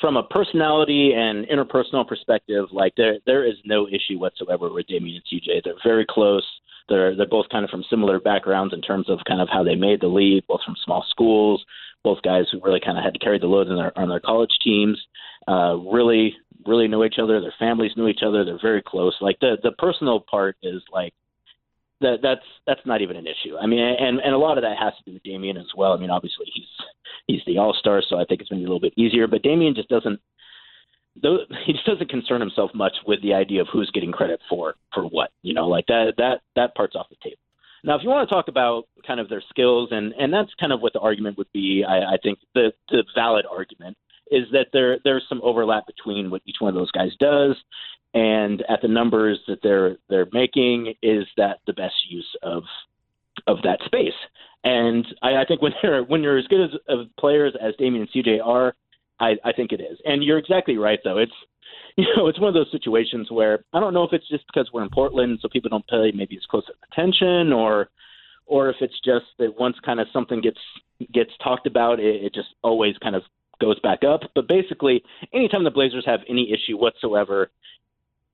from 0.00 0.16
a 0.16 0.22
personality 0.22 1.12
and 1.14 1.46
interpersonal 1.46 2.06
perspective, 2.06 2.66
like 2.72 2.94
there 2.96 3.18
there 3.26 3.46
is 3.46 3.54
no 3.64 3.86
issue 3.86 4.18
whatsoever 4.18 4.72
with 4.72 4.86
Damian 4.86 5.20
and 5.20 5.40
CJ. 5.40 5.64
They're 5.64 5.74
very 5.84 6.06
close. 6.08 6.46
They're 6.88 7.16
they're 7.16 7.26
both 7.26 7.48
kind 7.50 7.64
of 7.64 7.70
from 7.70 7.84
similar 7.88 8.20
backgrounds 8.20 8.74
in 8.74 8.80
terms 8.82 9.08
of 9.08 9.18
kind 9.26 9.40
of 9.40 9.48
how 9.50 9.62
they 9.62 9.76
made 9.76 10.00
the 10.00 10.08
league, 10.08 10.44
both 10.48 10.60
from 10.64 10.76
small 10.84 11.04
schools, 11.08 11.64
both 12.02 12.22
guys 12.22 12.44
who 12.50 12.60
really 12.62 12.80
kind 12.84 12.98
of 12.98 13.04
had 13.04 13.14
to 13.14 13.20
carry 13.20 13.38
the 13.38 13.46
load 13.46 13.68
on 13.68 13.76
their 13.76 13.98
on 13.98 14.08
their 14.08 14.20
college 14.20 14.56
teams. 14.62 14.98
Uh, 15.48 15.76
really, 15.76 16.34
really 16.66 16.88
know 16.88 17.04
each 17.04 17.18
other. 17.22 17.40
Their 17.40 17.54
families 17.58 17.92
know 17.96 18.08
each 18.08 18.22
other. 18.26 18.44
They're 18.44 18.58
very 18.60 18.82
close. 18.82 19.14
Like 19.20 19.38
the 19.40 19.56
the 19.62 19.72
personal 19.72 20.20
part 20.20 20.56
is 20.62 20.82
like 20.92 21.14
that 22.00 22.18
that's 22.22 22.44
that's 22.66 22.80
not 22.84 23.02
even 23.02 23.16
an 23.16 23.26
issue. 23.26 23.56
I 23.60 23.66
mean, 23.66 23.80
and 23.80 24.20
and 24.20 24.34
a 24.34 24.38
lot 24.38 24.58
of 24.58 24.62
that 24.62 24.76
has 24.78 24.94
to 24.98 25.04
do 25.04 25.14
with 25.14 25.22
Damian 25.22 25.56
as 25.56 25.70
well. 25.76 25.92
I 25.92 25.98
mean, 25.98 26.10
obviously 26.10 26.46
he's 26.52 26.68
he's 27.26 27.42
the 27.46 27.58
All 27.58 27.74
Star, 27.78 28.02
so 28.06 28.18
I 28.18 28.24
think 28.24 28.40
it's 28.40 28.50
maybe 28.50 28.64
a 28.64 28.66
little 28.66 28.80
bit 28.80 28.94
easier. 28.96 29.26
But 29.26 29.42
Damian 29.42 29.74
just 29.74 29.88
doesn't. 29.88 30.20
Though 31.20 31.38
he 31.66 31.72
just 31.72 31.86
doesn't 31.86 32.10
concern 32.10 32.40
himself 32.40 32.70
much 32.74 32.94
with 33.06 33.22
the 33.22 33.34
idea 33.34 33.60
of 33.60 33.68
who's 33.72 33.90
getting 33.92 34.12
credit 34.12 34.40
for 34.48 34.74
for 34.94 35.04
what. 35.04 35.30
You 35.42 35.54
know, 35.54 35.68
like 35.68 35.86
that 35.86 36.14
that 36.18 36.40
that 36.56 36.74
part's 36.74 36.96
off 36.96 37.08
the 37.10 37.16
table. 37.22 37.40
Now, 37.82 37.96
if 37.96 38.02
you 38.02 38.10
want 38.10 38.28
to 38.28 38.34
talk 38.34 38.48
about 38.48 38.84
kind 39.06 39.20
of 39.20 39.28
their 39.28 39.42
skills, 39.48 39.88
and 39.92 40.12
and 40.14 40.32
that's 40.32 40.50
kind 40.58 40.72
of 40.72 40.80
what 40.80 40.92
the 40.92 41.00
argument 41.00 41.38
would 41.38 41.52
be. 41.52 41.84
I, 41.86 42.14
I 42.14 42.16
think 42.22 42.38
the 42.54 42.72
the 42.88 43.04
valid 43.14 43.44
argument 43.50 43.96
is 44.30 44.44
that 44.52 44.68
there 44.72 44.98
there's 45.04 45.24
some 45.28 45.40
overlap 45.42 45.86
between 45.86 46.30
what 46.30 46.42
each 46.46 46.56
one 46.60 46.70
of 46.70 46.74
those 46.74 46.90
guys 46.92 47.10
does 47.18 47.56
and 48.14 48.62
at 48.68 48.82
the 48.82 48.88
numbers 48.88 49.38
that 49.46 49.58
they're 49.62 49.96
they're 50.08 50.28
making, 50.32 50.94
is 51.02 51.26
that 51.36 51.58
the 51.66 51.72
best 51.72 51.94
use 52.08 52.36
of 52.42 52.64
of 53.46 53.58
that 53.62 53.80
space? 53.84 54.14
And 54.64 55.06
I, 55.22 55.36
I 55.36 55.44
think 55.46 55.62
when 55.62 55.72
they're 55.82 56.02
when 56.02 56.22
you're 56.22 56.38
as 56.38 56.46
good 56.46 56.64
as 56.64 56.70
of 56.88 57.06
players 57.18 57.54
as 57.60 57.74
Damian 57.78 58.08
and 58.12 58.24
CJ 58.24 58.44
are, 58.44 58.74
I, 59.20 59.36
I 59.44 59.52
think 59.52 59.72
it 59.72 59.80
is. 59.80 59.98
And 60.04 60.24
you're 60.24 60.38
exactly 60.38 60.76
right, 60.76 60.98
though. 61.04 61.18
It's 61.18 61.32
you 61.96 62.06
know 62.16 62.26
it's 62.28 62.40
one 62.40 62.48
of 62.48 62.54
those 62.54 62.70
situations 62.72 63.30
where 63.30 63.64
I 63.72 63.80
don't 63.80 63.94
know 63.94 64.04
if 64.04 64.12
it's 64.12 64.28
just 64.28 64.44
because 64.46 64.70
we're 64.72 64.82
in 64.82 64.90
Portland, 64.90 65.38
so 65.40 65.48
people 65.48 65.70
don't 65.70 65.86
pay 65.86 66.12
maybe 66.14 66.36
as 66.36 66.46
close 66.50 66.64
attention, 66.92 67.52
or 67.52 67.90
or 68.46 68.70
if 68.70 68.76
it's 68.80 68.98
just 69.04 69.26
that 69.38 69.58
once 69.58 69.76
kind 69.84 70.00
of 70.00 70.08
something 70.12 70.40
gets 70.40 70.58
gets 71.12 71.30
talked 71.42 71.66
about, 71.66 72.00
it, 72.00 72.24
it 72.24 72.34
just 72.34 72.48
always 72.62 72.96
kind 72.98 73.14
of 73.14 73.22
goes 73.60 73.78
back 73.80 74.00
up. 74.04 74.22
But 74.34 74.48
basically, 74.48 75.02
anytime 75.32 75.64
the 75.64 75.70
Blazers 75.70 76.04
have 76.06 76.20
any 76.28 76.52
issue 76.52 76.76
whatsoever, 76.76 77.50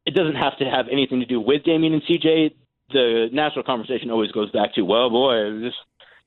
it 0.07 0.15
doesn't 0.15 0.37
have 0.37 0.57
to 0.59 0.65
have 0.65 0.87
anything 0.91 1.21
to 1.21 1.27
do 1.27 1.41
with 1.41 1.65
Damian 1.65 1.93
and 1.95 2.03
CJ. 2.03 2.55
The 2.93 3.29
national 3.33 3.65
conversation 3.65 4.11
always 4.11 4.31
goes 4.31 4.51
back 4.53 4.75
to, 4.75 4.83
well, 4.83 5.11
boy, 5.11 5.61
this 5.61 5.75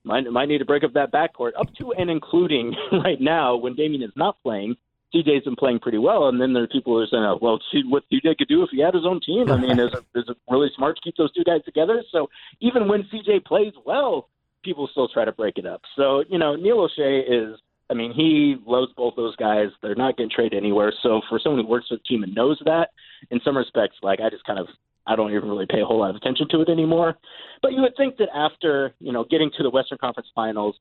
might 0.03 0.29
might 0.31 0.49
need 0.49 0.59
to 0.59 0.65
break 0.65 0.83
up 0.83 0.93
that 0.93 1.11
backcourt, 1.11 1.51
up 1.57 1.73
to 1.77 1.93
and 1.93 2.09
including 2.09 2.75
right 2.91 3.19
now 3.19 3.55
when 3.55 3.75
Damian 3.75 4.03
is 4.03 4.15
not 4.15 4.37
playing. 4.43 4.75
CJ's 5.15 5.45
been 5.45 5.55
playing 5.55 5.79
pretty 5.79 5.97
well, 5.97 6.27
and 6.27 6.39
then 6.39 6.53
there 6.53 6.61
are 6.61 6.67
people 6.67 6.93
who 6.93 6.99
are 6.99 7.07
saying, 7.07 7.23
oh, 7.23 7.39
"Well, 7.41 7.59
see 7.71 7.81
what 7.87 8.03
CJ 8.13 8.37
could 8.37 8.47
do 8.47 8.61
if 8.61 8.69
he 8.71 8.79
had 8.79 8.93
his 8.93 9.07
own 9.07 9.19
team." 9.25 9.51
I 9.51 9.57
mean, 9.57 9.79
is 9.79 9.89
it, 9.91 10.05
is 10.13 10.25
it 10.27 10.37
really 10.47 10.69
smart 10.75 10.97
to 10.97 11.01
keep 11.01 11.15
those 11.17 11.31
two 11.31 11.43
guys 11.43 11.63
together? 11.65 12.03
So 12.11 12.29
even 12.59 12.87
when 12.87 13.09
CJ 13.11 13.45
plays 13.45 13.73
well, 13.85 14.29
people 14.63 14.87
still 14.91 15.07
try 15.07 15.25
to 15.25 15.31
break 15.31 15.57
it 15.57 15.65
up. 15.65 15.81
So 15.95 16.23
you 16.29 16.37
know, 16.37 16.55
Neil 16.55 16.77
Olshey 16.77 17.23
is 17.27 17.59
I 17.89 17.95
mean, 17.95 18.13
he 18.13 18.57
loves 18.65 18.91
both 18.95 19.15
those 19.15 19.35
guys. 19.35 19.69
They're 19.81 19.95
not 19.95 20.17
getting 20.17 20.29
traded 20.29 20.57
anywhere. 20.57 20.93
So 21.01 21.21
for 21.27 21.39
someone 21.39 21.63
who 21.63 21.69
works 21.69 21.89
with 21.89 22.01
the 22.01 22.07
team 22.07 22.23
and 22.23 22.35
knows 22.35 22.61
that, 22.65 22.89
in 23.31 23.39
some 23.43 23.57
respects, 23.57 23.97
like 24.01 24.19
I 24.19 24.29
just 24.29 24.45
kind 24.45 24.59
of 24.59 24.67
I 25.07 25.15
don't 25.15 25.33
even 25.33 25.49
really 25.49 25.65
pay 25.65 25.81
a 25.81 25.85
whole 25.85 25.99
lot 25.99 26.11
of 26.11 26.15
attention 26.15 26.47
to 26.51 26.61
it 26.61 26.69
anymore. 26.69 27.17
But 27.63 27.73
you 27.73 27.81
would 27.81 27.97
think 27.97 28.17
that 28.17 28.29
after 28.33 28.93
you 28.99 29.11
know 29.11 29.25
getting 29.29 29.49
to 29.57 29.63
the 29.63 29.69
Western 29.69 29.97
Conference 29.97 30.29
Finals 30.35 30.75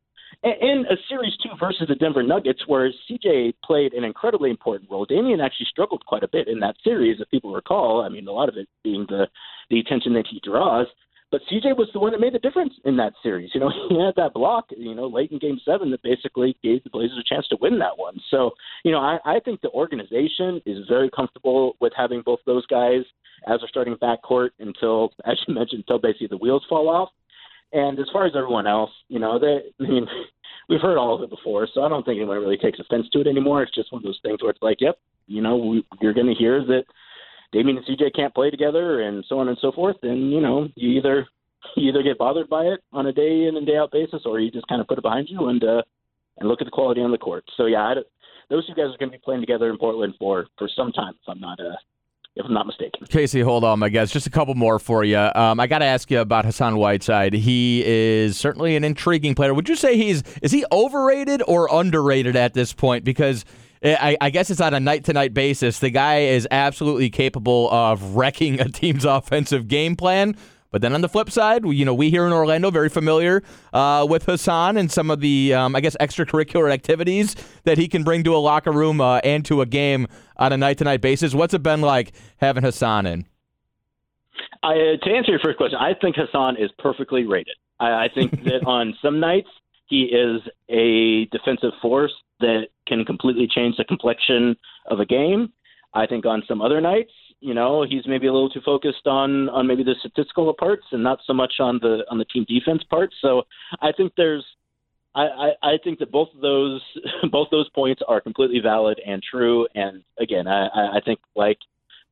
in 0.44 0.85
a 0.90 0.97
series 1.09 1.33
two 1.42 1.51
versus 1.59 1.88
the 1.88 1.94
Denver 1.94 2.23
Nuggets, 2.23 2.62
where 2.66 2.92
CJ 3.11 3.55
played 3.64 3.94
an 3.94 4.05
incredibly 4.05 4.51
important 4.51 4.90
role, 4.90 5.07
Damian 5.07 5.40
actually 5.40 5.66
struggled 5.71 6.05
quite 6.05 6.23
a 6.23 6.29
bit 6.29 6.47
in 6.47 6.61
that 6.61 6.77
series, 6.85 7.21
if 7.21 7.31
people 7.31 7.55
recall. 7.55 8.03
I 8.03 8.11
mean, 8.11 8.29
a 8.29 8.33
lot 8.33 8.51
of 8.51 8.57
it 8.57 8.68
being 8.85 9.07
the 9.09 9.27
the 9.71 9.81
attention 9.81 10.12
that 10.14 10.27
he 10.31 10.40
draws. 10.44 10.87
But 11.31 11.43
CJ 11.51 11.77
was 11.77 11.88
the 11.93 11.99
one 11.99 12.12
that 12.12 12.21
made 12.21 12.33
the 12.33 12.38
difference 12.38 12.73
in 12.85 12.97
that 12.97 13.12
series. 13.23 13.51
You 13.55 13.61
know, 13.61 13.71
he 13.88 14.01
had 14.01 14.14
that 14.17 14.33
block, 14.35 14.67
you 14.71 14.95
know, 14.95 15.07
late 15.07 15.31
in 15.31 15.38
game 15.38 15.61
seven 15.64 15.91
that 15.91 16.03
basically 16.03 16.57
gave 16.62 16.83
the 16.85 16.91
Blazers 16.91 17.19
a 17.19 17.35
chance 17.35 17.47
to 17.49 17.59
win 17.61 17.79
that 17.81 17.99
one. 17.99 18.19
So, 18.31 18.53
you 18.85 18.93
know, 18.93 18.99
I, 18.99 19.19
I 19.25 19.41
think 19.41 19.61
the 19.61 19.71
organization 19.71 20.62
is 20.64 20.87
very 20.88 21.11
comfortable 21.11 21.77
with 21.81 21.93
having 21.97 22.23
both 22.25 22.41
those 22.47 22.67
guys 22.67 23.03
as 23.47 23.62
a 23.62 23.69
starting 23.69 23.97
backcourt 23.97 24.51
until, 24.59 25.12
as 25.27 25.37
you 25.47 25.55
mentioned, 25.55 25.85
until 25.87 25.99
basically 25.99 26.29
the 26.29 26.38
wheels 26.38 26.64
fall 26.69 26.88
off. 26.88 27.11
And 27.73 27.99
as 27.99 28.07
far 28.11 28.25
as 28.25 28.33
everyone 28.35 28.67
else, 28.67 28.91
you 29.09 29.19
know, 29.19 29.38
they, 29.38 29.61
I 29.85 29.88
mean, 29.88 30.07
we've 30.69 30.81
heard 30.81 30.97
all 30.97 31.14
of 31.14 31.23
it 31.23 31.31
before, 31.31 31.69
so 31.73 31.83
I 31.83 31.88
don't 31.88 32.05
think 32.05 32.17
anyone 32.17 32.38
really 32.38 32.57
takes 32.57 32.81
offense 32.81 33.07
to 33.12 33.21
it 33.21 33.27
anymore. 33.27 33.62
It's 33.62 33.75
just 33.75 33.93
one 33.93 34.01
of 34.01 34.05
those 34.05 34.21
things 34.23 34.43
where 34.43 34.51
it's 34.51 34.62
like, 34.62 34.81
yep, 34.81 34.99
you 35.27 35.43
know, 35.43 35.57
we, 35.57 35.87
you're 36.01 36.14
going 36.14 36.27
to 36.27 36.35
hear 36.35 36.64
that 36.64 36.85
Damian 37.53 37.79
and 37.79 37.87
CJ 37.87 38.15
can't 38.15 38.35
play 38.35 38.51
together 38.51 39.01
and 39.01 39.25
so 39.29 39.39
on 39.39 39.49
and 39.49 39.59
so 39.61 39.73
forth, 39.73 39.97
And, 40.03 40.31
you 40.33 40.41
know 40.41 40.69
you 40.75 40.91
either 40.99 41.27
you 41.77 41.89
either 41.89 42.03
get 42.03 42.19
bothered 42.19 42.49
by 42.49 42.63
it 42.65 42.81
on 42.93 43.07
a 43.07 43.13
day 43.13 43.47
in 43.47 43.57
and 43.57 43.67
day 43.67 43.77
out 43.77 43.91
basis, 43.91 44.23
or 44.25 44.39
you 44.41 44.51
just 44.51 44.69
kind 44.69 44.81
of 44.81 44.87
put 44.87 44.99
it 44.99 45.03
behind 45.03 45.29
you 45.29 45.49
and 45.49 45.63
uh, 45.65 45.83
and 46.39 46.49
look 46.49 46.61
at 46.61 46.67
the 46.67 46.71
quality 46.71 47.01
on 47.01 47.11
the 47.11 47.19
court. 47.19 47.45
So 47.57 47.67
yeah, 47.67 47.83
I, 47.83 47.95
those 48.51 48.67
two 48.67 48.75
guys 48.75 48.87
are 48.95 48.99
going 48.99 49.11
to 49.11 49.19
be 49.19 49.23
playing 49.23 49.41
together 49.41 49.71
in 49.71 49.79
Portland 49.79 50.15
for 50.19 50.47
for 50.57 50.69
some 50.75 50.93
time. 50.93 51.15
If 51.23 51.29
I'm 51.29 51.41
not 51.41 51.59
uh, 51.61 51.77
if 52.37 52.47
I'm 52.47 52.55
not 52.55 52.67
mistaken. 52.67 53.07
Casey, 53.09 53.41
hold 53.41 53.65
on, 53.65 53.81
my 53.81 53.89
guys. 53.89 54.13
Just 54.13 54.27
a 54.27 54.31
couple 54.31 54.55
more 54.55 54.79
for 54.79 55.03
you. 55.05 55.19
Um, 55.19 55.59
I 55.59 55.67
got 55.67 55.79
to 55.79 55.85
ask 55.85 56.11
you 56.11 56.21
about 56.21 56.45
Hassan 56.45 56.77
Whiteside. 56.77 57.35
He 57.35 57.83
is 57.85 58.37
certainly 58.37 58.77
an 58.77 58.85
intriguing 58.85 59.35
player. 59.35 59.53
Would 59.53 59.69
you 59.69 59.77
say 59.77 59.97
he's 59.97 60.23
is 60.43 60.53
he 60.53 60.65
overrated 60.71 61.43
or 61.47 61.69
underrated 61.71 62.37
at 62.37 62.55
this 62.55 62.73
point? 62.73 63.05
Because 63.05 63.45
I, 63.83 64.17
I 64.21 64.31
guess 64.31 64.51
it's 64.51 64.61
on 64.61 64.75
a 64.75 64.81
night 64.81 65.05
to 65.05 65.12
night 65.12 65.35
basis. 65.35 65.79
The 65.79 65.91
guy 65.91 66.21
is 66.21 66.47
absolutely 66.51 67.11
capable 67.11 67.71
of 67.71 68.17
wrecking 68.17 68.61
a 68.61 68.69
team's 68.69 69.05
offensive 69.05 69.69
game 69.69 69.97
plan. 69.97 70.37
But 70.71 70.83
then 70.83 70.95
on 70.95 71.01
the 71.01 71.09
flip 71.09 71.31
side, 71.31 71.64
we, 71.64 71.77
you 71.77 71.85
know, 71.85 71.95
we 71.95 72.11
here 72.11 72.27
in 72.27 72.33
Orlando 72.33 72.71
very 72.71 72.91
familiar 72.91 73.43
uh, 73.73 74.07
with 74.09 74.25
Hassan 74.25 74.77
and 74.77 74.93
some 74.93 75.11
of 75.11 75.21
the, 75.21 75.55
um, 75.55 75.75
I 75.75 75.81
guess, 75.81 75.97
extracurricular 75.99 76.71
activities 76.71 77.35
that 77.64 77.79
he 77.79 77.88
can 77.88 78.05
bring 78.05 78.23
to 78.25 78.37
a 78.37 78.38
locker 78.38 78.73
room 78.73 79.01
uh, 79.01 79.19
and 79.25 79.45
to 79.47 79.62
a 79.62 79.67
game 79.67 80.07
on 80.37 80.53
a 80.53 80.59
night-to-night 80.59 81.01
basis. 81.01 81.35
What's 81.35 81.55
it 81.55 81.62
been 81.62 81.81
like 81.81 82.12
having 82.37 82.62
Hassan 82.62 83.07
in? 83.07 83.27
I, 84.62 84.73
uh, 84.73 85.05
to 85.05 85.11
answer 85.11 85.31
your 85.31 85.41
first 85.43 85.57
question, 85.57 85.79
I 85.81 85.95
think 85.95 86.17
Hassan 86.17 86.57
is 86.57 86.71
perfectly 86.79 87.25
rated. 87.25 87.57
I, 87.81 88.05
I 88.05 88.09
think 88.14 88.33
that 88.45 88.64
on 88.67 88.95
some 89.01 89.21
nights 89.21 89.49
he 89.88 90.05
is 90.05 90.40
a 90.68 91.27
defensive 91.37 91.72
force 91.81 92.12
that 92.40 92.68
can 92.87 93.05
completely 93.05 93.48
change 93.48 93.77
the 93.77 93.85
complexion 93.85 94.57
of 94.87 95.01
a 95.01 95.07
game. 95.07 95.53
I 95.94 96.07
think 96.07 96.27
on 96.27 96.42
some 96.46 96.61
other 96.61 96.81
nights 96.81 97.12
you 97.40 97.55
know 97.55 97.85
he's 97.88 98.07
maybe 98.07 98.27
a 98.27 98.33
little 98.33 98.51
too 98.51 98.61
focused 98.64 99.07
on 99.07 99.48
on 99.51 99.66
maybe 99.66 99.83
the 99.85 99.94
statistical 100.01 100.53
parts 100.55 100.85
and 100.92 101.03
not 101.03 101.20
so 101.27 101.33
much 101.33 101.55
on 101.61 101.79
the 101.81 102.05
on 102.11 102.18
the 102.18 102.24
team 102.27 102.44
defense 102.48 102.83
parts. 102.90 103.14
So 103.20 103.44
I 103.81 103.92
think 103.92 104.12
there's 104.16 104.44
I, 105.14 105.22
I, 105.22 105.48
I 105.62 105.79
think 105.83 105.98
that 106.01 106.11
both 106.11 106.29
of 106.35 106.40
those 106.40 106.83
both 107.31 107.48
those 107.51 107.68
points 107.70 108.03
are 108.07 108.20
completely 108.20 108.61
valid 108.61 109.01
and 109.07 109.22
true. 109.22 109.66
And 109.74 110.03
again, 110.18 110.46
I, 110.46 110.66
I 110.96 111.01
think 111.05 111.20
like 111.37 111.59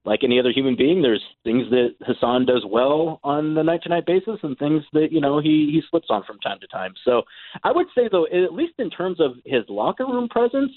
like 0.06 0.20
any 0.22 0.38
other 0.38 0.52
human 0.54 0.76
being, 0.76 1.02
there's 1.02 1.22
things 1.42 1.68
that 1.70 1.94
Hassan 2.06 2.46
does 2.46 2.64
well 2.68 3.20
on 3.24 3.54
the 3.54 3.62
night 3.62 3.82
to 3.82 3.88
night 3.88 4.06
basis 4.06 4.38
and 4.42 4.56
things 4.56 4.82
that, 4.92 5.08
you 5.10 5.20
know, 5.20 5.40
he, 5.40 5.68
he 5.72 5.82
slips 5.90 6.06
on 6.10 6.22
from 6.24 6.38
time 6.38 6.58
to 6.60 6.66
time. 6.68 6.94
So 7.04 7.22
I 7.64 7.72
would 7.72 7.88
say 7.94 8.08
though, 8.10 8.26
at 8.26 8.54
least 8.54 8.74
in 8.78 8.88
terms 8.88 9.20
of 9.20 9.32
his 9.44 9.64
locker 9.68 10.06
room 10.06 10.28
presence, 10.28 10.70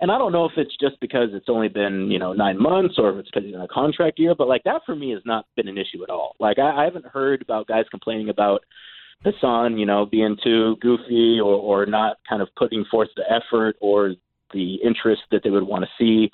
and 0.00 0.12
I 0.12 0.18
don't 0.18 0.30
know 0.30 0.44
if 0.44 0.52
it's 0.56 0.76
just 0.80 0.98
because 1.00 1.30
it's 1.32 1.48
only 1.48 1.66
been, 1.66 2.08
you 2.08 2.20
know, 2.20 2.32
nine 2.32 2.56
months 2.56 2.94
or 2.98 3.10
if 3.10 3.18
it's 3.18 3.28
because 3.30 3.44
he's 3.44 3.54
in 3.54 3.60
a 3.60 3.68
contract 3.68 4.20
year, 4.20 4.34
but 4.36 4.46
like 4.46 4.62
that 4.62 4.82
for 4.86 4.94
me 4.94 5.10
has 5.10 5.22
not 5.26 5.46
been 5.56 5.66
an 5.66 5.76
issue 5.76 6.04
at 6.04 6.10
all. 6.10 6.36
Like 6.38 6.60
I, 6.60 6.82
I 6.82 6.84
haven't 6.84 7.06
heard 7.06 7.42
about 7.42 7.66
guys 7.66 7.84
complaining 7.90 8.28
about 8.28 8.62
Hassan, 9.24 9.76
you 9.76 9.86
know, 9.86 10.06
being 10.06 10.36
too 10.42 10.76
goofy 10.80 11.40
or, 11.40 11.54
or 11.54 11.84
not 11.84 12.18
kind 12.28 12.42
of 12.42 12.48
putting 12.56 12.84
forth 12.88 13.08
the 13.16 13.24
effort 13.28 13.76
or 13.80 14.14
the 14.54 14.76
interest 14.84 15.22
that 15.32 15.40
they 15.42 15.50
would 15.50 15.66
want 15.66 15.84
to 15.84 15.90
see. 15.98 16.30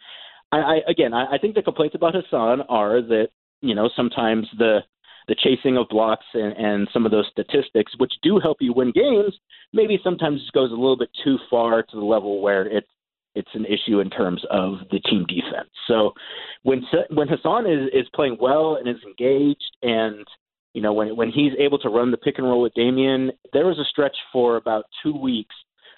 I, 0.55 0.59
I 0.59 0.81
again, 0.89 1.13
I, 1.13 1.35
I 1.35 1.39
think 1.39 1.55
the 1.55 1.63
complaints 1.63 1.95
about 1.95 2.15
Hassan 2.15 2.63
are 2.69 3.01
that, 3.03 3.29
you 3.61 3.75
know, 3.75 3.89
sometimes 3.97 4.47
the 4.59 4.81
the 5.27 5.35
chasing 5.43 5.79
of 5.79 5.89
blocks 5.89 6.27
and, 6.35 6.53
and 6.53 6.89
some 6.93 7.07
of 7.07 7.11
those 7.11 7.27
statistics, 7.31 7.93
which 7.97 8.13
do 8.23 8.39
help 8.39 8.59
you 8.61 8.75
win 8.75 8.93
games, 8.93 9.35
maybe 9.73 9.99
sometimes 10.05 10.39
goes 10.53 10.71
a 10.71 10.75
little 10.75 10.99
bit 10.99 11.09
too 11.25 11.39
far 11.49 11.83
to 11.83 11.97
the 11.97 12.05
level 12.05 12.43
where 12.43 12.67
it's 12.67 12.89
it's 13.35 13.49
an 13.55 13.65
issue 13.65 14.01
in 14.01 14.11
terms 14.11 14.43
of 14.51 14.75
the 14.91 15.01
team 15.01 15.25
defense. 15.27 15.71
So 15.89 16.13
when 16.63 16.83
when 17.11 17.29
Hassan 17.29 17.67
is 17.67 17.89
is 17.93 18.07
playing 18.15 18.37
well 18.41 18.77
and 18.77 18.89
is 18.89 19.03
engaged, 19.05 19.77
and 19.83 20.25
you 20.73 20.83
know 20.83 20.93
when 20.93 21.17
when 21.17 21.31
he's 21.31 21.53
able 21.59 21.79
to 21.81 21.89
run 21.89 22.11
the 22.11 22.17
pick 22.17 22.39
and 22.39 22.47
roll 22.47 22.63
with 22.63 22.75
Damian, 22.75 23.33
there 23.53 23.67
was 23.67 23.79
a 23.79 23.91
stretch 23.91 24.17
for 24.33 24.57
about 24.57 24.85
two 25.03 25.17
weeks. 25.17 25.55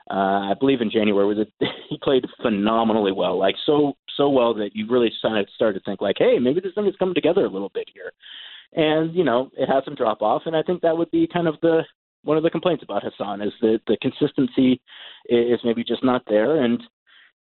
Uh, 0.09 0.51
I 0.51 0.55
believe 0.59 0.81
in 0.81 0.91
January, 0.91 1.27
was 1.27 1.47
the, 1.61 1.67
he 1.89 1.99
played 2.03 2.25
phenomenally 2.43 3.13
well, 3.13 3.39
like 3.39 3.57
so 3.65 3.95
so 4.17 4.29
well 4.29 4.55
that 4.55 4.71
you 4.75 4.87
really 4.89 5.11
started 5.19 5.49
started 5.55 5.81
to 5.81 5.85
think 5.85 6.01
like, 6.01 6.17
hey, 6.19 6.39
maybe 6.39 6.61
this 6.61 6.75
thing 6.75 6.87
is 6.87 6.95
coming 6.99 7.15
together 7.15 7.45
a 7.45 7.51
little 7.51 7.71
bit 7.75 7.89
here. 7.93 8.13
And 8.73 9.15
you 9.15 9.25
know, 9.25 9.51
it 9.57 9.67
had 9.67 9.85
some 9.85 9.95
drop 9.95 10.23
off, 10.23 10.43
and 10.47 10.57
I 10.57 10.63
think 10.63 10.83
that 10.83 10.97
would 10.97 11.11
be 11.11 11.29
kind 11.33 11.49
of 11.49 11.57
the 11.63 11.83
one 12.23 12.37
of 12.37 12.43
the 12.43 12.51
complaints 12.51 12.83
about 12.83 13.05
Hassan 13.05 13.41
is 13.41 13.53
that 13.61 13.81
the 13.87 13.97
consistency 14.03 14.81
is 15.29 15.61
maybe 15.65 15.85
just 15.85 16.05
not 16.05 16.23
there, 16.29 16.63
and 16.63 16.83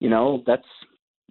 you 0.00 0.08
know 0.08 0.42
that's 0.46 0.66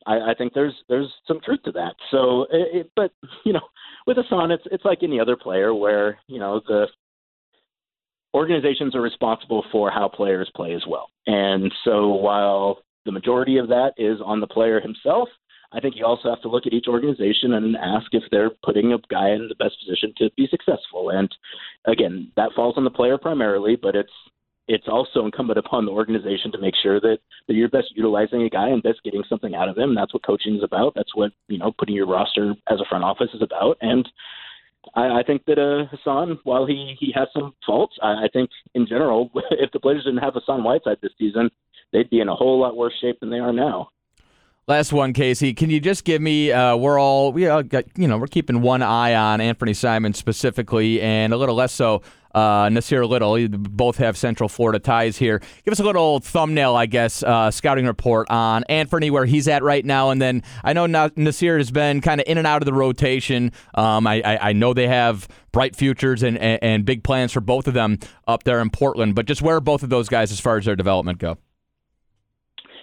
I, 0.06 0.32
I 0.32 0.34
think 0.38 0.54
there's 0.54 0.74
there's 0.90 1.12
some 1.28 1.40
truth 1.44 1.62
to 1.66 1.72
that. 1.74 1.94
So, 2.12 2.44
it, 2.52 2.76
it, 2.78 2.92
but 2.96 3.12
you 3.46 3.54
know, 3.54 3.62
with 4.08 4.18
Hassan, 4.18 4.52
it's 4.52 4.64
it's 4.72 4.86
like 4.86 5.00
any 5.04 5.20
other 5.20 5.38
player 5.38 5.74
where 5.74 6.20
you 6.28 6.40
know 6.40 6.62
the 6.68 6.88
organizations 8.34 8.96
are 8.96 9.02
responsible 9.02 9.64
for 9.72 9.92
how 9.92 10.08
players 10.08 10.50
play 10.56 10.74
as 10.74 10.84
well. 10.88 11.10
And 11.28 11.72
so, 11.84 12.10
while 12.10 12.80
the 13.06 13.12
majority 13.12 13.58
of 13.58 13.68
that 13.70 13.94
is 13.98 14.20
on 14.24 14.40
the 14.40 14.48
player 14.48 14.80
himself, 14.80 15.30
I 15.74 15.80
think 15.80 15.96
you 15.96 16.06
also 16.06 16.30
have 16.30 16.42
to 16.44 16.50
look 16.50 16.68
at 16.68 16.74
each 16.74 16.86
organization 16.88 17.54
and 17.54 17.76
ask 17.76 18.06
if 18.12 18.24
they're 18.32 18.52
putting 18.64 18.94
a 18.94 19.00
guy 19.10 19.30
in 19.32 19.48
the 19.50 19.56
best 19.56 19.76
position 19.80 20.14
to 20.18 20.30
be 20.38 20.48
successful. 20.48 21.10
And 21.10 21.34
again, 21.86 22.32
that 22.36 22.52
falls 22.56 22.76
on 22.78 22.84
the 22.84 22.92
player 22.92 23.18
primarily, 23.18 23.76
but 23.76 23.96
it's 23.96 24.12
it's 24.68 24.88
also 24.88 25.26
incumbent 25.26 25.60
upon 25.60 25.86
the 25.86 25.92
organization 25.92 26.50
to 26.52 26.58
make 26.58 26.74
sure 26.82 27.02
that, 27.02 27.18
that 27.48 27.54
you're 27.54 27.68
best 27.68 27.88
utilizing 27.96 28.44
a 28.44 28.50
guy 28.50 28.70
and 28.70 28.82
best 28.82 29.04
getting 29.04 29.24
something 29.28 29.54
out 29.54 29.68
of 29.68 29.78
him. 29.78 29.94
That's 29.94 30.14
what 30.14 30.26
coaching 30.26 30.56
is 30.56 30.64
about. 30.64 30.94
That's 30.96 31.14
what 31.16 31.32
you 31.50 31.58
know 31.58 31.74
putting 31.78 31.96
your 31.96 32.08
roster 32.08 32.54
as 32.70 32.80
a 32.80 32.86
front 32.88 33.04
office 33.04 33.30
is 33.34 33.42
about. 33.42 33.78
And 33.82 34.08
I, 34.96 35.20
I 35.20 35.24
think 35.26 35.46
that 35.46 35.60
uh, 35.60 35.86
Hassan, 35.96 36.40
while 36.44 36.66
he 36.66 36.96
he 37.00 37.14
has 37.16 37.28
some 37.34 37.54
faults, 37.66 37.96
I, 38.02 38.26
I 38.26 38.28
think 38.32 38.50
in 38.74 38.86
general, 38.88 39.32
if 39.52 39.72
the 39.72 39.80
Blazers 39.80 40.06
didn't 40.06 40.24
have 40.24 40.34
Hassan 40.34 40.64
Whiteside 40.64 40.98
this 41.02 41.12
season, 41.18 41.50
they'd 41.92 42.10
be 42.10 42.20
in 42.20 42.30
a 42.30 42.36
whole 42.36 42.60
lot 42.60 42.76
worse 42.76 42.94
shape 43.00 43.20
than 43.20 43.30
they 43.30 43.40
are 43.40 43.54
now. 43.54 43.90
Last 44.66 44.94
one, 44.94 45.12
Casey. 45.12 45.54
Can 45.54 45.70
you 45.70 45.82
just 45.82 46.06
give 46.06 46.22
me? 46.22 46.52
Uh, 46.52 46.78
we're 46.78 46.98
all 46.98 47.34
we 47.34 47.48
all 47.48 47.64
got. 47.64 47.84
You 47.98 48.08
know, 48.08 48.18
we're 48.18 48.28
keeping 48.28 48.62
one 48.62 48.82
eye 48.82 49.14
on 49.14 49.42
Anthony 49.42 49.74
Simons 49.74 50.18
specifically, 50.18 51.02
and 51.02 51.34
a 51.34 51.38
little 51.38 51.56
less 51.56 51.74
so 51.74 52.02
uh, 52.34 52.68
Nassir 52.68 53.08
Little. 53.08 53.48
Both 53.48 53.98
have 53.98 54.18
Central 54.18 54.50
Florida 54.50 54.80
ties 54.80 55.18
here. 55.18 55.40
Give 55.64 55.72
us 55.72 55.80
a 55.80 55.84
little 55.84 56.20
thumbnail, 56.20 56.76
I 56.76 56.86
guess, 56.86 57.24
uh, 57.24 57.52
scouting 57.52 57.86
report 57.86 58.30
on 58.30 58.64
Anthony, 58.66 59.12
where 59.12 59.26
he's 59.26 59.48
at 59.48 59.64
right 59.64 59.84
now, 59.84 60.10
and 60.10 60.22
then 60.22 60.44
I 60.64 60.74
know 60.74 60.86
Nassir 60.86 61.58
has 61.58 61.72
been 61.72 62.02
kind 62.02 62.22
of 62.22 62.28
in 62.28 62.38
and 62.38 62.48
out 62.48 62.62
of 62.62 62.66
the 62.66 62.74
rotation. 62.74 63.52
Um, 63.74 64.08
I, 64.08 64.22
I, 64.24 64.50
I, 64.50 64.54
know 64.54 64.74
they 64.74 64.88
have 64.88 65.28
bright 65.52 65.76
futures 65.76 66.24
and, 66.24 66.38
and, 66.38 66.60
and 66.62 66.86
big 66.86 67.04
plans 67.04 67.32
for 67.32 67.42
both 67.42 67.68
of 67.68 67.74
them 67.74 68.00
up 68.28 68.44
there 68.44 68.60
in 68.60 68.70
Portland, 68.70 69.16
but 69.16 69.26
just 69.26 69.42
where 69.42 69.58
are 69.58 69.62
both 69.62 69.84
of 69.84 69.90
those 69.90 70.10
guys 70.10 70.32
as 70.32 70.40
far 70.40 70.58
as 70.58 70.66
their 70.66 70.76
development 70.76 71.20
go? 71.20 71.38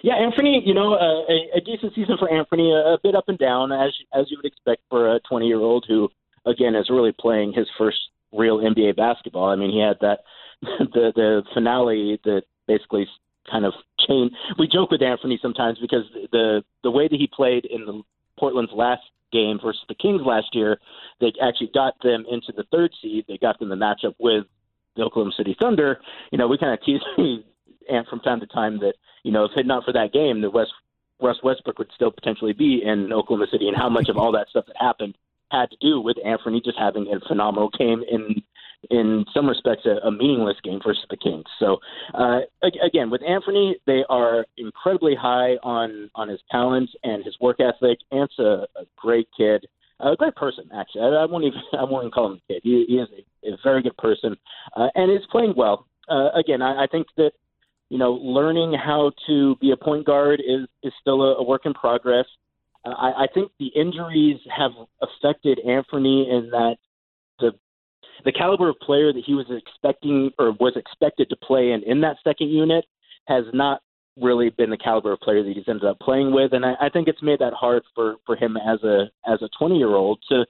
Yeah, 0.03 0.15
Anthony, 0.15 0.63
you 0.65 0.73
know, 0.73 0.93
uh, 0.93 1.31
a, 1.31 1.57
a 1.57 1.61
decent 1.61 1.93
season 1.93 2.17
for 2.17 2.31
Anthony, 2.31 2.71
a, 2.71 2.93
a 2.93 2.97
bit 3.03 3.15
up 3.15 3.25
and 3.27 3.37
down 3.37 3.71
as 3.71 3.93
as 4.13 4.25
you 4.31 4.37
would 4.37 4.45
expect 4.45 4.81
for 4.89 5.15
a 5.15 5.19
20 5.29 5.45
year 5.45 5.59
old 5.59 5.85
who, 5.87 6.09
again, 6.45 6.75
is 6.75 6.89
really 6.89 7.13
playing 7.19 7.53
his 7.53 7.67
first 7.77 7.99
real 8.31 8.59
NBA 8.59 8.95
basketball. 8.95 9.49
I 9.49 9.55
mean, 9.55 9.71
he 9.71 9.79
had 9.79 9.97
that 10.01 10.19
the 10.61 11.11
the 11.15 11.43
finale 11.53 12.19
that 12.23 12.43
basically 12.67 13.07
kind 13.49 13.65
of 13.65 13.73
changed. 14.07 14.35
We 14.57 14.67
joke 14.67 14.91
with 14.91 15.01
Anthony 15.01 15.39
sometimes 15.41 15.79
because 15.79 16.03
the 16.31 16.63
the 16.83 16.91
way 16.91 17.07
that 17.07 17.17
he 17.17 17.27
played 17.27 17.65
in 17.65 17.85
the 17.85 18.01
Portland's 18.37 18.71
last 18.73 19.01
game 19.31 19.59
versus 19.61 19.81
the 19.87 19.95
Kings 19.95 20.21
last 20.25 20.47
year, 20.53 20.77
they 21.19 21.31
actually 21.41 21.71
got 21.73 21.93
them 22.03 22.25
into 22.29 22.51
the 22.55 22.65
third 22.71 22.91
seed. 23.01 23.25
They 23.27 23.37
got 23.37 23.59
them 23.59 23.69
the 23.69 23.75
matchup 23.75 24.15
with 24.19 24.45
the 24.95 25.03
Oklahoma 25.03 25.33
City 25.37 25.55
Thunder. 25.59 25.99
You 26.31 26.37
know, 26.37 26.47
we 26.47 26.57
kind 26.57 26.73
of 26.73 26.83
tease 26.83 27.01
Ant 27.89 28.07
from 28.07 28.19
time 28.19 28.39
to 28.39 28.47
time 28.47 28.79
that 28.79 28.93
you 29.23 29.31
know 29.31 29.45
if 29.45 29.51
it 29.57 29.65
not 29.65 29.83
for 29.83 29.93
that 29.93 30.13
game, 30.13 30.41
the 30.41 30.51
West 30.51 30.71
Russ 31.21 31.37
Westbrook 31.43 31.79
would 31.79 31.91
still 31.95 32.11
potentially 32.11 32.53
be 32.53 32.81
in 32.83 33.11
Oklahoma 33.11 33.47
City, 33.51 33.67
and 33.67 33.77
how 33.77 33.89
much 33.89 34.09
of 34.09 34.17
all 34.17 34.31
that 34.33 34.49
stuff 34.49 34.65
that 34.67 34.77
happened 34.79 35.15
had 35.51 35.69
to 35.71 35.77
do 35.81 35.99
with 35.99 36.17
Anthony 36.25 36.61
just 36.63 36.77
having 36.77 37.07
a 37.07 37.19
phenomenal 37.27 37.69
game 37.77 38.03
in 38.09 38.41
in 38.89 39.25
some 39.31 39.47
respects 39.47 39.85
a, 39.85 40.07
a 40.07 40.11
meaningless 40.11 40.57
game 40.63 40.79
versus 40.83 41.05
the 41.09 41.17
Kings. 41.17 41.45
So 41.59 41.77
uh, 42.15 42.39
again, 42.83 43.11
with 43.11 43.21
Anthony, 43.21 43.77
they 43.85 44.03
are 44.09 44.45
incredibly 44.57 45.15
high 45.15 45.57
on 45.63 46.09
on 46.15 46.29
his 46.29 46.39
talents 46.49 46.91
and 47.03 47.23
his 47.23 47.35
work 47.39 47.57
ethic. 47.59 47.99
Ant's 48.11 48.39
a, 48.39 48.65
a 48.75 48.85
great 48.97 49.27
kid, 49.37 49.67
a 49.99 50.15
great 50.15 50.35
person 50.35 50.69
actually. 50.73 51.01
I, 51.01 51.23
I 51.23 51.25
won't 51.25 51.43
even 51.43 51.59
I 51.79 51.83
won't 51.83 52.03
even 52.03 52.11
call 52.11 52.31
him 52.31 52.41
a 52.49 52.53
kid. 52.53 52.61
He, 52.63 52.85
he 52.87 52.95
is 52.95 53.09
a, 53.43 53.53
a 53.53 53.57
very 53.63 53.81
good 53.83 53.97
person 53.97 54.35
uh, 54.75 54.87
and 54.95 55.11
is 55.11 55.25
playing 55.31 55.53
well. 55.55 55.87
Uh, 56.09 56.29
again, 56.31 56.61
I, 56.61 56.83
I 56.83 56.87
think 56.87 57.07
that 57.17 57.31
you 57.91 57.97
know, 57.97 58.13
learning 58.13 58.73
how 58.73 59.11
to 59.27 59.57
be 59.57 59.71
a 59.71 59.77
point 59.77 60.05
guard 60.05 60.39
is 60.39 60.65
is 60.81 60.93
still 61.01 61.21
a, 61.23 61.35
a 61.35 61.43
work 61.43 61.63
in 61.65 61.73
progress. 61.73 62.25
I, 62.85 63.23
I 63.23 63.27
think 63.33 63.51
the 63.59 63.67
injuries 63.67 64.39
have 64.55 64.71
affected 65.01 65.59
Anthony 65.59 66.29
in 66.29 66.49
that 66.51 66.77
the 67.39 67.51
the 68.23 68.31
caliber 68.31 68.69
of 68.69 68.79
player 68.79 69.11
that 69.13 69.23
he 69.25 69.33
was 69.33 69.47
expecting 69.49 70.31
or 70.37 70.51
was 70.59 70.73
expected 70.75 71.29
to 71.29 71.35
play 71.35 71.71
in 71.71 71.83
in 71.83 72.01
that 72.01 72.17
second 72.23 72.49
unit 72.49 72.85
has 73.27 73.45
not 73.53 73.81
really 74.19 74.49
been 74.49 74.69
the 74.69 74.77
caliber 74.77 75.13
of 75.13 75.19
player 75.19 75.43
that 75.43 75.53
he's 75.53 75.67
ended 75.67 75.85
up 75.85 75.99
playing 75.99 76.33
with, 76.33 76.53
and 76.53 76.65
I, 76.65 76.73
I 76.81 76.89
think 76.89 77.07
it's 77.07 77.21
made 77.21 77.39
that 77.39 77.53
hard 77.53 77.83
for 77.95 78.15
for 78.25 78.35
him 78.35 78.57
as 78.57 78.83
a 78.83 79.09
as 79.25 79.41
a 79.41 79.49
20 79.57 79.77
year 79.77 79.95
old 79.95 80.19
to 80.29 80.45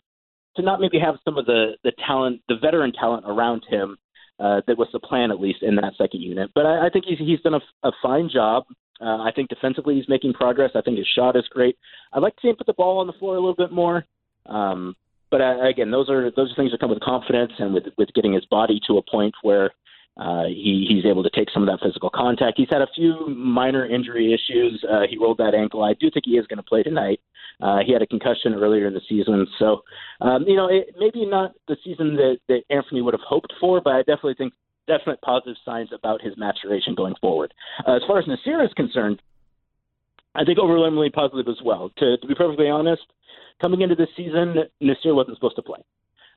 to 0.55 0.61
not 0.61 0.79
maybe 0.79 0.99
have 0.99 1.15
some 1.23 1.37
of 1.37 1.45
the 1.45 1.73
the 1.83 1.91
talent, 2.05 2.41
the 2.47 2.55
veteran 2.61 2.91
talent 2.93 3.25
around 3.27 3.63
him 3.69 3.97
uh, 4.41 4.61
that 4.67 4.77
was 4.77 4.87
the 4.91 4.99
plan 4.99 5.31
at 5.31 5.39
least 5.39 5.61
in 5.61 5.75
that 5.75 5.93
second 5.97 6.21
unit. 6.21 6.49
But 6.55 6.65
I, 6.65 6.87
I 6.87 6.89
think 6.89 7.05
he's 7.05 7.19
he's 7.19 7.41
done 7.41 7.53
a, 7.53 7.87
a 7.87 7.91
fine 8.01 8.29
job. 8.33 8.65
Uh, 8.99 9.17
I 9.17 9.31
think 9.35 9.49
defensively 9.49 9.95
he's 9.95 10.09
making 10.09 10.33
progress. 10.33 10.71
I 10.75 10.81
think 10.81 10.97
his 10.97 11.07
shot 11.15 11.35
is 11.35 11.43
great. 11.49 11.77
I'd 12.13 12.21
like 12.21 12.35
to 12.35 12.41
see 12.41 12.49
him 12.49 12.55
put 12.55 12.67
the 12.67 12.73
ball 12.73 12.99
on 12.99 13.07
the 13.07 13.13
floor 13.13 13.35
a 13.35 13.39
little 13.39 13.55
bit 13.55 13.71
more. 13.71 14.05
Um, 14.45 14.95
but 15.29 15.41
uh, 15.41 15.67
again, 15.67 15.91
those 15.91 16.09
are 16.09 16.31
those 16.31 16.51
are 16.51 16.55
things 16.55 16.71
that 16.71 16.79
come 16.79 16.89
with 16.89 16.99
confidence 16.99 17.53
and 17.59 17.73
with 17.73 17.85
with 17.97 18.13
getting 18.13 18.33
his 18.33 18.45
body 18.45 18.79
to 18.87 18.97
a 18.97 19.01
point 19.09 19.33
where 19.43 19.71
uh, 20.21 20.43
he 20.45 20.85
he's 20.87 21.05
able 21.05 21.23
to 21.23 21.31
take 21.31 21.49
some 21.49 21.63
of 21.63 21.67
that 21.67 21.83
physical 21.83 22.11
contact. 22.13 22.57
He's 22.57 22.69
had 22.69 22.81
a 22.81 22.87
few 22.93 23.27
minor 23.27 23.85
injury 23.87 24.33
issues. 24.33 24.83
Uh, 24.87 25.01
he 25.09 25.17
rolled 25.17 25.39
that 25.39 25.55
ankle. 25.55 25.83
I 25.83 25.93
do 25.93 26.11
think 26.11 26.25
he 26.25 26.37
is 26.37 26.45
going 26.45 26.57
to 26.57 26.63
play 26.63 26.83
tonight. 26.83 27.19
Uh, 27.59 27.79
he 27.85 27.91
had 27.91 28.03
a 28.03 28.07
concussion 28.07 28.53
earlier 28.53 28.87
in 28.87 28.93
the 28.93 29.01
season, 29.09 29.47
so 29.57 29.81
um, 30.21 30.43
you 30.47 30.55
know 30.55 30.67
it, 30.67 30.95
maybe 30.99 31.25
not 31.25 31.53
the 31.67 31.75
season 31.83 32.15
that, 32.15 32.37
that 32.47 32.61
Anthony 32.69 33.01
would 33.01 33.15
have 33.15 33.27
hoped 33.27 33.51
for, 33.59 33.81
but 33.81 33.93
I 33.93 33.99
definitely 33.99 34.35
think 34.35 34.53
definite 34.87 35.21
positive 35.21 35.55
signs 35.65 35.89
about 35.91 36.21
his 36.21 36.33
maturation 36.37 36.93
going 36.93 37.15
forward. 37.19 37.53
Uh, 37.87 37.95
as 37.95 38.01
far 38.05 38.19
as 38.19 38.25
Nassir 38.25 38.63
is 38.63 38.73
concerned, 38.75 39.21
I 40.35 40.43
think 40.43 40.59
overwhelmingly 40.59 41.09
positive 41.09 41.47
as 41.47 41.61
well. 41.63 41.91
To, 41.97 42.17
to 42.17 42.27
be 42.27 42.35
perfectly 42.35 42.69
honest, 42.69 43.03
coming 43.59 43.81
into 43.81 43.95
this 43.95 44.09
season, 44.15 44.55
Nassir 44.81 45.15
wasn't 45.15 45.37
supposed 45.37 45.55
to 45.55 45.61
play. 45.61 45.79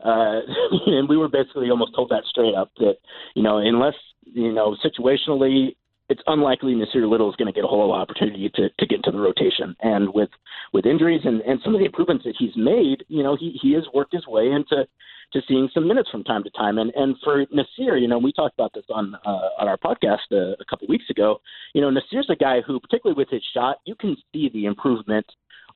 Uh, 0.03 0.41
and 0.87 1.09
we 1.09 1.17
were 1.17 1.29
basically 1.29 1.71
almost 1.71 1.95
told 1.95 2.11
that 2.11 2.25
straight 2.29 2.55
up 2.55 2.71
that, 2.79 2.97
you 3.35 3.43
know, 3.43 3.59
unless, 3.59 3.95
you 4.25 4.53
know, 4.53 4.77
situationally 4.85 5.75
it's 6.09 6.23
unlikely 6.27 6.75
Nassir 6.75 7.09
Little 7.09 7.31
is 7.31 7.37
going 7.37 7.47
to 7.47 7.53
get 7.53 7.65
a 7.65 7.67
whole 7.67 7.89
lot 7.89 7.97
of 7.97 8.03
opportunity 8.03 8.51
to, 8.55 8.69
to 8.69 8.87
get 8.87 8.97
into 8.97 9.11
the 9.11 9.21
rotation. 9.21 9.75
And 9.81 10.13
with 10.13 10.29
with 10.73 10.87
injuries 10.87 11.23
and, 11.25 11.41
and 11.43 11.61
some 11.65 11.75
of 11.75 11.79
the 11.79 11.87
improvements 11.87 12.25
that 12.25 12.35
he's 12.39 12.55
made, 12.57 13.05
you 13.09 13.23
know, 13.23 13.37
he, 13.39 13.59
he 13.63 13.73
has 13.75 13.85
worked 13.95 14.13
his 14.13 14.27
way 14.27 14.51
into 14.51 14.87
to 15.33 15.41
seeing 15.49 15.69
some 15.73 15.89
minutes 15.89 16.11
from 16.11 16.23
time 16.25 16.45
to 16.45 16.51
time. 16.51 16.79
And 16.79 16.93
and 16.95 17.17
for 17.25 17.47
Nassir, 17.47 18.01
you 18.01 18.09
know, 18.09 18.19
we 18.19 18.33
talked 18.33 18.55
about 18.55 18.73
this 18.75 18.85
on 18.91 19.15
uh, 19.27 19.49
on 19.59 19.69
our 19.69 19.79
podcast 19.79 20.31
uh, 20.33 20.57
a 20.61 20.65
couple 20.69 20.89
weeks 20.89 21.09
ago. 21.09 21.41
You 21.75 21.81
know, 21.81 21.91
Nassir's 21.91 22.29
a 22.31 22.37
guy 22.37 22.61
who, 22.61 22.81
particularly 22.81 23.17
with 23.17 23.31
his 23.31 23.43
shot, 23.55 23.79
you 23.87 23.95
can 23.95 24.17
see 24.33 24.51
the 24.53 24.67
improvement 24.67 25.27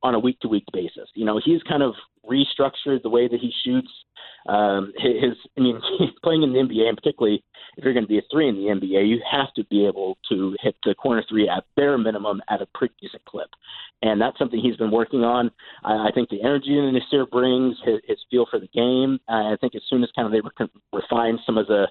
on 0.02 0.14
a 0.14 0.18
week 0.18 0.38
to 0.40 0.48
week 0.48 0.64
basis. 0.72 1.08
You 1.14 1.24
know, 1.24 1.40
he's 1.44 1.62
kind 1.62 1.82
of 1.82 1.94
restructured 2.28 3.02
the 3.02 3.08
way 3.08 3.26
that 3.28 3.40
he 3.40 3.52
shoots. 3.64 3.88
Um, 4.48 4.92
his, 4.96 5.34
I 5.56 5.60
mean, 5.60 5.80
playing 6.22 6.42
in 6.42 6.52
the 6.52 6.58
NBA, 6.60 6.88
and 6.88 6.96
particularly 6.96 7.42
if 7.76 7.84
you're 7.84 7.92
going 7.92 8.04
to 8.04 8.08
be 8.08 8.18
a 8.18 8.22
three 8.30 8.48
in 8.48 8.56
the 8.56 8.62
NBA, 8.62 9.08
you 9.08 9.20
have 9.30 9.52
to 9.54 9.64
be 9.64 9.86
able 9.86 10.18
to 10.28 10.56
hit 10.60 10.76
the 10.84 10.94
corner 10.94 11.24
three 11.28 11.48
at 11.48 11.64
bare 11.76 11.98
minimum 11.98 12.40
at 12.48 12.62
a 12.62 12.66
pretty 12.74 12.94
decent 13.00 13.24
clip, 13.24 13.48
and 14.02 14.20
that's 14.20 14.38
something 14.38 14.60
he's 14.60 14.76
been 14.76 14.90
working 14.90 15.24
on. 15.24 15.50
I, 15.84 16.08
I 16.08 16.10
think 16.14 16.28
the 16.28 16.42
energy 16.42 16.74
that 16.74 17.00
Nassir 17.00 17.28
brings, 17.28 17.76
his, 17.84 18.00
his 18.06 18.18
feel 18.30 18.46
for 18.50 18.58
the 18.58 18.68
game. 18.68 19.18
I 19.28 19.56
think 19.60 19.74
as 19.74 19.82
soon 19.88 20.02
as 20.02 20.10
kind 20.14 20.26
of 20.26 20.32
they 20.32 20.40
re- 20.40 20.82
refine 20.92 21.38
some 21.44 21.58
of 21.58 21.66
the 21.66 21.88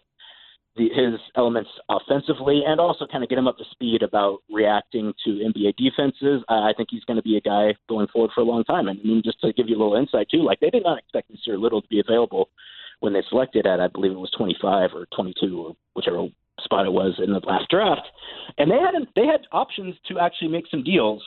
the, 0.77 0.89
his 0.89 1.19
elements 1.35 1.69
offensively 1.89 2.61
and 2.65 2.79
also 2.79 3.07
kind 3.11 3.23
of 3.23 3.29
get 3.29 3.37
him 3.37 3.47
up 3.47 3.57
to 3.57 3.63
speed 3.71 4.03
about 4.03 4.39
reacting 4.51 5.13
to 5.25 5.29
NBA 5.31 5.75
defenses. 5.75 6.43
Uh, 6.49 6.61
I 6.61 6.73
think 6.75 6.89
he's 6.91 7.03
going 7.05 7.17
to 7.17 7.23
be 7.23 7.37
a 7.37 7.41
guy 7.41 7.75
going 7.89 8.07
forward 8.07 8.31
for 8.33 8.41
a 8.41 8.45
long 8.45 8.63
time. 8.63 8.87
And 8.87 8.99
I 8.99 9.03
mean, 9.03 9.21
just 9.23 9.41
to 9.41 9.53
give 9.53 9.67
you 9.67 9.75
a 9.75 9.81
little 9.81 9.95
insight 9.95 10.29
too, 10.29 10.43
like 10.43 10.59
they 10.59 10.69
did 10.69 10.83
not 10.83 10.99
expect 10.99 11.31
Nassir 11.31 11.59
Little 11.59 11.81
to 11.81 11.87
be 11.87 11.99
available 11.99 12.49
when 12.99 13.13
they 13.13 13.21
selected 13.29 13.67
at, 13.67 13.79
I 13.79 13.87
believe 13.87 14.11
it 14.11 14.19
was 14.19 14.31
25 14.37 14.91
or 14.93 15.07
22 15.15 15.59
or 15.59 15.75
whichever 15.95 16.27
spot 16.61 16.85
it 16.85 16.93
was 16.93 17.19
in 17.23 17.31
the 17.31 17.39
last 17.39 17.69
draft. 17.69 18.07
And 18.57 18.71
they 18.71 18.77
had 18.77 18.93
they 19.15 19.25
had 19.25 19.41
options 19.51 19.95
to 20.07 20.19
actually 20.19 20.49
make 20.49 20.65
some 20.69 20.83
deals 20.83 21.23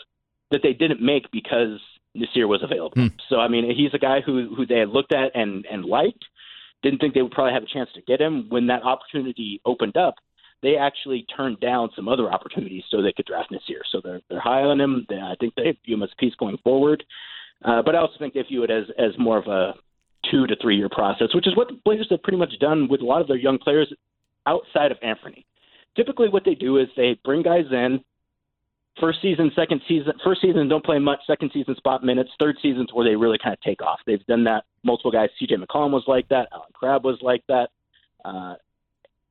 that 0.50 0.60
they 0.62 0.72
didn't 0.72 1.00
make 1.00 1.30
because 1.30 1.78
Nassir 2.16 2.48
was 2.48 2.62
available. 2.62 2.94
Hmm. 2.94 3.16
So 3.28 3.36
I 3.36 3.48
mean, 3.48 3.64
he's 3.76 3.94
a 3.94 3.98
guy 3.98 4.20
who 4.20 4.54
who 4.56 4.66
they 4.66 4.78
had 4.78 4.88
looked 4.88 5.12
at 5.12 5.34
and 5.34 5.64
and 5.70 5.84
liked 5.84 6.24
didn't 6.82 6.98
think 7.00 7.14
they 7.14 7.22
would 7.22 7.32
probably 7.32 7.52
have 7.52 7.62
a 7.62 7.66
chance 7.66 7.90
to 7.94 8.02
get 8.02 8.20
him. 8.20 8.46
When 8.48 8.66
that 8.68 8.82
opportunity 8.82 9.60
opened 9.64 9.96
up, 9.96 10.14
they 10.62 10.76
actually 10.76 11.26
turned 11.34 11.60
down 11.60 11.90
some 11.96 12.08
other 12.08 12.30
opportunities 12.32 12.84
so 12.90 13.00
they 13.00 13.12
could 13.12 13.26
draft 13.26 13.50
Nassir. 13.50 13.80
So 13.90 14.00
they're 14.02 14.20
they're 14.28 14.40
high 14.40 14.62
on 14.62 14.80
him. 14.80 15.06
They, 15.08 15.16
I 15.16 15.34
think 15.40 15.54
they 15.54 15.76
view 15.84 15.96
him 15.96 16.02
as 16.02 16.10
a 16.12 16.20
piece 16.20 16.34
going 16.36 16.58
forward. 16.62 17.02
Uh, 17.64 17.82
but 17.82 17.94
I 17.94 17.98
also 17.98 18.14
think 18.18 18.34
they 18.34 18.42
view 18.42 18.62
it 18.64 18.70
as 18.70 18.84
as 18.98 19.18
more 19.18 19.38
of 19.38 19.46
a 19.46 19.74
two 20.30 20.46
to 20.46 20.56
three 20.60 20.76
year 20.76 20.88
process, 20.90 21.28
which 21.34 21.46
is 21.46 21.56
what 21.56 21.68
the 21.68 21.78
Blazers 21.84 22.08
have 22.10 22.22
pretty 22.22 22.38
much 22.38 22.52
done 22.60 22.88
with 22.88 23.00
a 23.00 23.04
lot 23.04 23.20
of 23.20 23.28
their 23.28 23.36
young 23.36 23.58
players 23.58 23.92
outside 24.46 24.92
of 24.92 24.98
Anthony. 25.02 25.46
Typically, 25.96 26.28
what 26.28 26.44
they 26.44 26.54
do 26.54 26.78
is 26.78 26.88
they 26.96 27.18
bring 27.24 27.42
guys 27.42 27.64
in, 27.70 28.00
first 29.00 29.20
season, 29.22 29.50
second 29.56 29.80
season, 29.88 30.12
first 30.24 30.40
season 30.42 30.68
don't 30.68 30.84
play 30.84 30.98
much, 30.98 31.20
second 31.26 31.50
season 31.52 31.74
spot 31.76 32.04
minutes, 32.04 32.30
third 32.38 32.56
season's 32.62 32.92
where 32.92 33.08
they 33.08 33.16
really 33.16 33.38
kind 33.42 33.52
of 33.52 33.60
take 33.60 33.82
off. 33.82 33.98
They've 34.06 34.24
done 34.26 34.44
that. 34.44 34.64
Multiple 34.84 35.10
guys, 35.10 35.30
C.J. 35.38 35.56
McCollum 35.56 35.90
was 35.90 36.04
like 36.06 36.28
that, 36.28 36.48
Allen 36.52 36.68
Crabbe 36.72 37.04
was 37.04 37.18
like 37.22 37.42
that, 37.48 37.68
uh, 38.24 38.54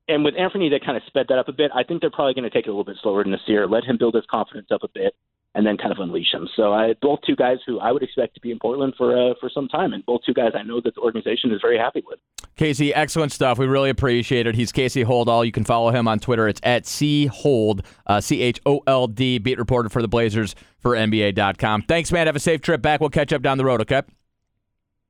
and 0.10 0.26
with 0.26 0.34
Anthony, 0.38 0.70
they 0.70 0.80
kind 0.80 0.98
of 0.98 1.04
sped 1.06 1.28
that 1.30 1.38
up 1.38 1.48
a 1.48 1.54
bit. 1.54 1.72
I 1.74 1.84
think 1.84 2.02
they're 2.02 2.10
probably 2.10 2.34
going 2.34 2.44
to 2.44 2.50
take 2.50 2.66
it 2.66 2.70
a 2.70 2.74
little 2.74 2.84
bit 2.84 2.98
slower 3.02 3.24
than 3.24 3.32
this 3.32 3.42
year, 3.46 3.68
let 3.68 3.84
him 3.84 3.98
build 3.98 4.16
his 4.16 4.26
confidence 4.30 4.68
up 4.72 4.84
a 4.84 4.88
bit, 4.88 5.16
and 5.56 5.66
then 5.66 5.78
kind 5.78 5.92
of 5.92 5.98
unleash 6.00 6.34
him. 6.34 6.48
So 6.56 6.74
I 6.74 6.94
both 7.02 7.20
two 7.26 7.36
guys 7.36 7.58
who 7.66 7.80
I 7.80 7.92
would 7.92 8.04
expect 8.04 8.36
to 8.36 8.42
be 8.42 8.52
in 8.52 8.60
Portland 8.60 8.94
for 8.98 9.18
uh, 9.18 9.34
for 9.40 9.50
some 9.50 9.68
time, 9.68 9.94
and 9.94 10.06
both 10.06 10.22
two 10.26 10.34
guys 10.34 10.52
I 10.56 10.64
know 10.64 10.80
that 10.82 10.96
the 10.96 11.02
organization 11.02 11.52
is 11.52 11.60
very 11.62 11.78
happy 11.78 12.04
with. 12.06 12.20
Casey, 12.56 12.94
excellent 12.94 13.32
stuff. 13.32 13.58
We 13.58 13.68
really 13.68 13.90
appreciate 13.90 14.46
it. 14.46 14.56
He's 14.56 14.72
Casey 14.72 15.04
Holdahl. 15.04 15.46
You 15.46 15.52
can 15.52 15.64
follow 15.64 15.92
him 15.92 16.08
on 16.08 16.20
Twitter. 16.20 16.48
It's 16.48 16.60
at 16.64 16.86
C 16.86 17.28
Hold, 17.28 17.86
uh, 18.06 18.22
C 18.22 18.42
H 18.42 18.60
O 18.66 18.82
L 18.86 19.08
D, 19.08 19.38
beat 19.38 19.58
reporter 19.58 19.90
for 19.90 20.02
the 20.02 20.08
Blazers 20.08 20.56
for 20.80 20.92
NBA.com. 20.92 21.84
Thanks, 21.84 22.12
man. 22.12 22.28
Have 22.28 22.36
a 22.36 22.40
safe 22.40 22.62
trip 22.62 22.82
back. 22.82 23.00
We'll 23.00 23.10
catch 23.10 23.34
up 23.34 23.42
down 23.42 23.58
the 23.58 23.66
road, 23.66 23.82
okay? 23.82 24.02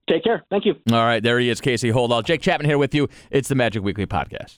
Take 0.08 0.24
care. 0.24 0.44
Thank 0.50 0.66
you. 0.66 0.74
All 0.92 1.06
right. 1.06 1.22
There 1.22 1.40
he 1.40 1.50
is, 1.50 1.62
Casey 1.62 1.92
Holdahl. 1.92 2.24
Jake 2.24 2.42
Chapman 2.42 2.68
here 2.68 2.80
with 2.80 2.96
you. 2.96 3.08
It's 3.30 3.48
the 3.48 3.56
Magic 3.56 3.84
Weekly 3.84 4.08
Podcast. 4.08 4.58